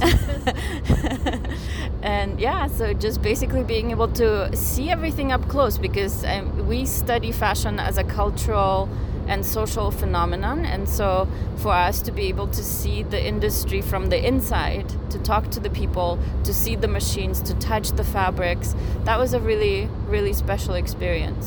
and 2.02 2.38
yeah 2.38 2.66
so 2.66 2.92
just 2.92 3.22
basically 3.22 3.62
being 3.62 3.90
able 3.90 4.08
to 4.08 4.54
see 4.56 4.90
everything 4.90 5.32
up 5.32 5.48
close 5.48 5.78
because 5.78 6.24
um, 6.24 6.68
we 6.68 6.84
study 6.84 7.32
fashion 7.32 7.80
as 7.80 7.98
a 7.98 8.04
cultural 8.04 8.88
and 9.28 9.44
social 9.44 9.90
phenomenon. 9.90 10.64
And 10.64 10.88
so 10.88 11.28
for 11.56 11.72
us 11.72 12.00
to 12.02 12.12
be 12.12 12.26
able 12.26 12.46
to 12.48 12.62
see 12.62 13.02
the 13.02 13.24
industry 13.24 13.80
from 13.80 14.08
the 14.08 14.26
inside 14.26 14.88
to 15.10 15.18
talk 15.18 15.50
to 15.50 15.60
the 15.60 15.70
people 15.70 16.18
to 16.44 16.54
see 16.54 16.76
the 16.76 16.88
machines 16.88 17.40
to 17.42 17.54
touch 17.54 17.90
the 17.92 18.04
fabrics 18.04 18.74
that 19.04 19.18
was 19.18 19.32
a 19.32 19.40
really 19.40 19.88
really 20.08 20.32
special 20.32 20.74
experience 20.74 21.46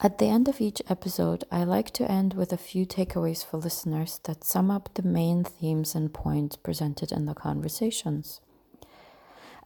at 0.00 0.18
the 0.18 0.26
end 0.26 0.48
of 0.48 0.60
each 0.60 0.82
episode, 0.88 1.44
I 1.50 1.64
like 1.64 1.90
to 1.92 2.10
end 2.10 2.34
with 2.34 2.52
a 2.52 2.56
few 2.56 2.84
takeaways 2.86 3.44
for 3.44 3.58
listeners 3.58 4.20
that 4.24 4.44
sum 4.44 4.70
up 4.70 4.90
the 4.94 5.02
main 5.02 5.44
themes 5.44 5.94
and 5.94 6.12
points 6.12 6.56
presented 6.56 7.12
in 7.12 7.26
the 7.26 7.34
conversations. 7.34 8.40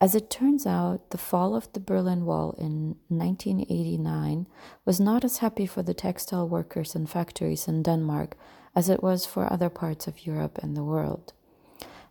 As 0.00 0.14
it 0.14 0.30
turns 0.30 0.64
out, 0.64 1.10
the 1.10 1.18
fall 1.18 1.56
of 1.56 1.72
the 1.72 1.80
Berlin 1.80 2.24
Wall 2.24 2.54
in 2.56 2.96
1989 3.08 4.46
was 4.84 5.00
not 5.00 5.24
as 5.24 5.38
happy 5.38 5.66
for 5.66 5.82
the 5.82 5.94
textile 5.94 6.48
workers 6.48 6.94
and 6.94 7.10
factories 7.10 7.66
in 7.66 7.82
Denmark 7.82 8.36
as 8.76 8.88
it 8.88 9.02
was 9.02 9.26
for 9.26 9.52
other 9.52 9.68
parts 9.68 10.06
of 10.06 10.24
Europe 10.24 10.58
and 10.62 10.76
the 10.76 10.84
world. 10.84 11.32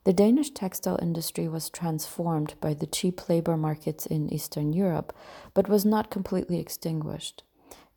The 0.04 0.12
Danish 0.12 0.52
textile 0.52 1.00
industry 1.02 1.48
was 1.48 1.70
transformed 1.70 2.56
by 2.60 2.74
the 2.74 2.88
cheap 2.88 3.30
labor 3.30 3.56
markets 3.56 4.06
in 4.06 4.34
Eastern 4.34 4.74
Europe, 4.74 5.16
but 5.54 5.70
was 5.70 5.86
not 5.86 6.10
completely 6.10 6.60
extinguished. 6.60 7.44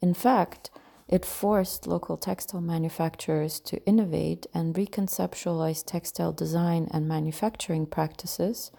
In 0.03 0.15
fact, 0.15 0.71
it 1.09 1.27
forced 1.27 1.87
local 1.87 2.17
textile 2.17 2.61
manufacturers 2.61 3.59
to 3.61 3.85
innovate 3.85 4.47
and 4.55 4.75
reconceptualize 4.75 5.85
textile 5.85 6.33
design 6.33 6.89
and 6.93 7.09
manufacturing 7.09 7.87
practices, 7.87 8.71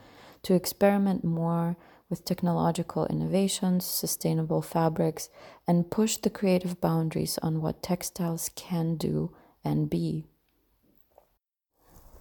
to 0.44 0.54
experiment 0.54 1.24
more 1.24 1.76
with 2.10 2.26
technological 2.26 3.06
innovations, 3.08 3.86
sustainable 3.86 4.62
fabrics, 4.62 5.30
and 5.68 5.92
push 5.92 6.18
the 6.18 6.30
creative 6.30 6.82
boundaries 6.82 7.38
on 7.42 7.62
what 7.62 7.84
textiles 7.84 8.50
can 8.56 8.96
do 8.96 9.34
and 9.64 9.90
be. 9.90 10.26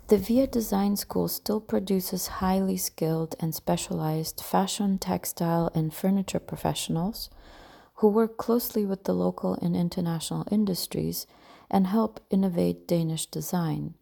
The 0.09 0.19
VIA 0.19 0.49
Design 0.49 0.97
School 0.97 1.29
still 1.29 1.61
produces 1.61 2.27
highly 2.27 2.77
skilled 2.77 3.37
and 3.39 3.55
specialized 3.55 4.41
fashion, 4.41 4.99
textile, 4.99 5.71
and 5.73 5.95
furniture 5.95 6.41
professionals 6.41 7.31
who 8.01 8.09
work 8.09 8.39
closely 8.39 8.87
with 8.87 9.05
the 9.05 9.13
local 9.13 9.55
and 9.61 9.77
international 9.77 10.47
industries 10.51 11.27
and 11.71 11.87
help 11.87 12.19
innovate 12.31 12.89
Danish 12.89 13.27
design. 13.27 13.93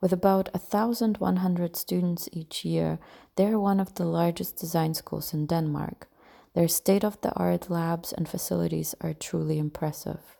With 0.00 0.12
about 0.12 0.52
1,100 0.52 1.76
students 1.76 2.28
each 2.32 2.64
year, 2.64 2.98
they 3.36 3.46
are 3.46 3.58
one 3.60 3.78
of 3.78 3.94
the 3.94 4.04
largest 4.04 4.56
design 4.56 4.92
schools 4.94 5.32
in 5.32 5.46
Denmark. 5.46 6.08
Their 6.54 6.66
state 6.66 7.04
of 7.04 7.20
the 7.20 7.32
art 7.34 7.70
labs 7.70 8.12
and 8.12 8.28
facilities 8.28 8.96
are 9.00 9.14
truly 9.14 9.58
impressive. 9.60 10.36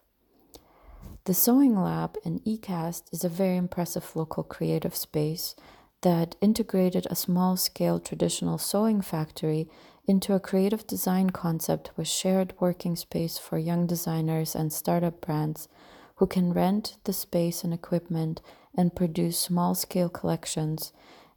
The 1.24 1.34
Sewing 1.34 1.80
Lab 1.80 2.16
in 2.24 2.40
IKAST 2.40 3.12
is 3.12 3.22
a 3.22 3.28
very 3.28 3.56
impressive 3.56 4.16
local 4.16 4.42
creative 4.42 4.96
space 4.96 5.54
that 6.00 6.34
integrated 6.40 7.06
a 7.06 7.14
small 7.14 7.56
scale 7.56 8.00
traditional 8.00 8.58
sewing 8.58 9.02
factory 9.02 9.68
into 10.08 10.34
a 10.34 10.40
creative 10.40 10.86
design 10.86 11.28
concept 11.30 11.90
with 11.96 12.08
shared 12.08 12.54
working 12.58 12.96
space 12.96 13.36
for 13.36 13.58
young 13.58 13.86
designers 13.86 14.56
and 14.56 14.72
startup 14.72 15.20
brands 15.20 15.68
who 16.16 16.26
can 16.26 16.52
rent 16.52 16.96
the 17.04 17.12
space 17.12 17.62
and 17.62 17.74
equipment 17.74 18.40
and 18.74 18.96
produce 18.96 19.38
small 19.38 19.74
scale 19.74 20.08
collections 20.08 20.92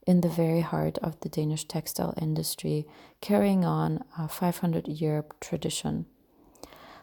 in 0.07 0.21
the 0.21 0.29
very 0.29 0.61
heart 0.61 0.97
of 0.99 1.19
the 1.19 1.29
Danish 1.29 1.65
textile 1.65 2.13
industry, 2.19 2.87
carrying 3.19 3.65
on 3.65 4.03
a 4.17 4.27
500 4.27 4.87
year 4.87 5.25
tradition. 5.39 6.05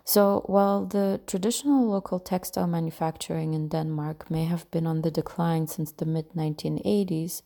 So, 0.05 0.43
while 0.47 0.87
the 0.87 1.21
traditional 1.27 1.87
local 1.87 2.19
textile 2.19 2.67
manufacturing 2.67 3.53
in 3.53 3.69
Denmark 3.69 4.31
may 4.31 4.47
have 4.47 4.69
been 4.71 4.87
on 4.87 5.03
the 5.03 5.11
decline 5.11 5.67
since 5.67 5.93
the 5.93 6.07
mid 6.07 6.31
1980s, 6.31 7.43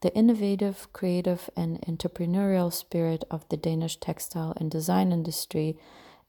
the 0.00 0.14
innovative, 0.14 0.88
creative, 0.92 1.50
and 1.56 1.80
entrepreneurial 1.82 2.72
spirit 2.72 3.24
of 3.30 3.48
the 3.48 3.56
Danish 3.56 3.96
textile 3.96 4.54
and 4.56 4.70
design 4.70 5.12
industry 5.12 5.76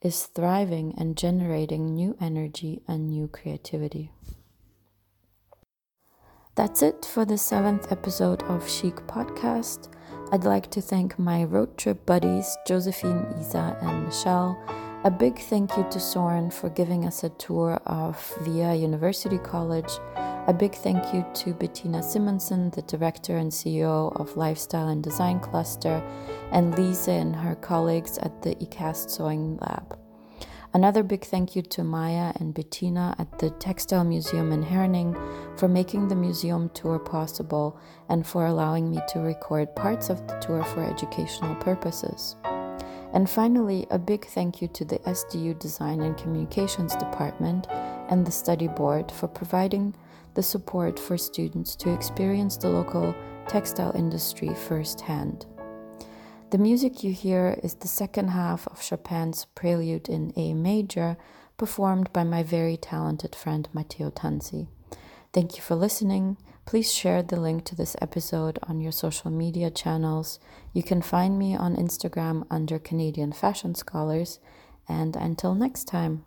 is 0.02 0.26
thriving 0.26 0.94
and 0.98 1.16
generating 1.16 1.94
new 1.94 2.16
energy 2.20 2.82
and 2.86 3.08
new 3.08 3.28
creativity. 3.28 4.10
That's 6.54 6.82
it 6.82 7.06
for 7.06 7.24
the 7.24 7.38
seventh 7.38 7.90
episode 7.90 8.42
of 8.42 8.68
Chic 8.68 8.96
Podcast. 9.06 9.90
I'd 10.32 10.44
like 10.44 10.70
to 10.72 10.82
thank 10.82 11.18
my 11.18 11.44
road 11.44 11.78
trip 11.78 12.04
buddies, 12.04 12.56
Josephine, 12.66 13.26
Isa, 13.40 13.78
and 13.80 14.04
Michelle. 14.04 14.62
A 15.04 15.10
big 15.10 15.38
thank 15.38 15.76
you 15.76 15.84
to 15.90 15.98
Søren 15.98 16.52
for 16.52 16.68
giving 16.68 17.06
us 17.06 17.24
a 17.24 17.30
tour 17.30 17.80
of 17.86 18.16
VIA 18.42 18.74
University 18.74 19.38
College. 19.38 19.90
A 20.48 20.52
big 20.52 20.74
thank 20.74 21.14
you 21.14 21.24
to 21.34 21.54
Bettina 21.54 21.98
Simonsen, 21.98 22.74
the 22.74 22.82
director 22.82 23.36
and 23.36 23.52
CEO 23.52 24.12
of 24.20 24.36
Lifestyle 24.36 24.88
and 24.88 25.00
Design 25.00 25.38
Cluster, 25.38 26.02
and 26.50 26.76
Lisa 26.76 27.12
and 27.12 27.36
her 27.36 27.54
colleagues 27.54 28.18
at 28.18 28.42
the 28.42 28.56
IKAST 28.56 29.10
Sewing 29.10 29.56
Lab. 29.58 29.96
Another 30.74 31.04
big 31.04 31.24
thank 31.24 31.54
you 31.54 31.62
to 31.62 31.84
Maya 31.84 32.32
and 32.40 32.52
Bettina 32.52 33.14
at 33.20 33.38
the 33.38 33.50
Textile 33.50 34.02
Museum 34.02 34.50
in 34.50 34.64
Herning 34.64 35.16
for 35.56 35.68
making 35.68 36.08
the 36.08 36.16
museum 36.16 36.70
tour 36.70 36.98
possible 36.98 37.78
and 38.08 38.26
for 38.26 38.46
allowing 38.46 38.90
me 38.90 39.00
to 39.10 39.20
record 39.20 39.76
parts 39.76 40.10
of 40.10 40.26
the 40.26 40.34
tour 40.40 40.64
for 40.64 40.82
educational 40.82 41.54
purposes. 41.56 42.34
And 43.12 43.30
finally, 43.30 43.86
a 43.90 43.98
big 43.98 44.26
thank 44.26 44.60
you 44.60 44.66
to 44.68 44.84
the 44.84 44.98
SDU 45.00 45.56
Design 45.60 46.00
and 46.00 46.16
Communications 46.16 46.96
Department 46.96 47.68
and 48.08 48.26
the 48.26 48.32
study 48.32 48.66
board 48.66 49.12
for 49.12 49.28
providing 49.28 49.94
the 50.34 50.42
support 50.42 50.98
for 50.98 51.18
students 51.18 51.76
to 51.76 51.92
experience 51.92 52.56
the 52.56 52.68
local 52.68 53.14
textile 53.48 53.92
industry 53.94 54.54
firsthand. 54.54 55.46
The 56.50 56.58
music 56.58 57.02
you 57.02 57.12
hear 57.12 57.58
is 57.62 57.74
the 57.74 57.88
second 57.88 58.28
half 58.28 58.66
of 58.66 58.82
Chopin's 58.82 59.46
Prelude 59.54 60.08
in 60.08 60.32
A 60.36 60.52
major, 60.54 61.16
performed 61.56 62.12
by 62.12 62.24
my 62.24 62.42
very 62.42 62.76
talented 62.76 63.34
friend 63.34 63.68
Matteo 63.72 64.10
Tanzi. 64.10 64.68
Thank 65.32 65.56
you 65.56 65.62
for 65.62 65.74
listening. 65.74 66.36
Please 66.64 66.92
share 66.92 67.22
the 67.22 67.40
link 67.40 67.64
to 67.64 67.74
this 67.74 67.96
episode 68.00 68.58
on 68.64 68.80
your 68.80 68.92
social 68.92 69.30
media 69.30 69.70
channels. 69.70 70.38
You 70.72 70.82
can 70.82 71.02
find 71.02 71.38
me 71.38 71.56
on 71.56 71.76
Instagram 71.76 72.46
under 72.50 72.78
Canadian 72.78 73.32
Fashion 73.32 73.74
Scholars. 73.74 74.38
And 74.88 75.16
until 75.16 75.54
next 75.54 75.84
time. 75.84 76.24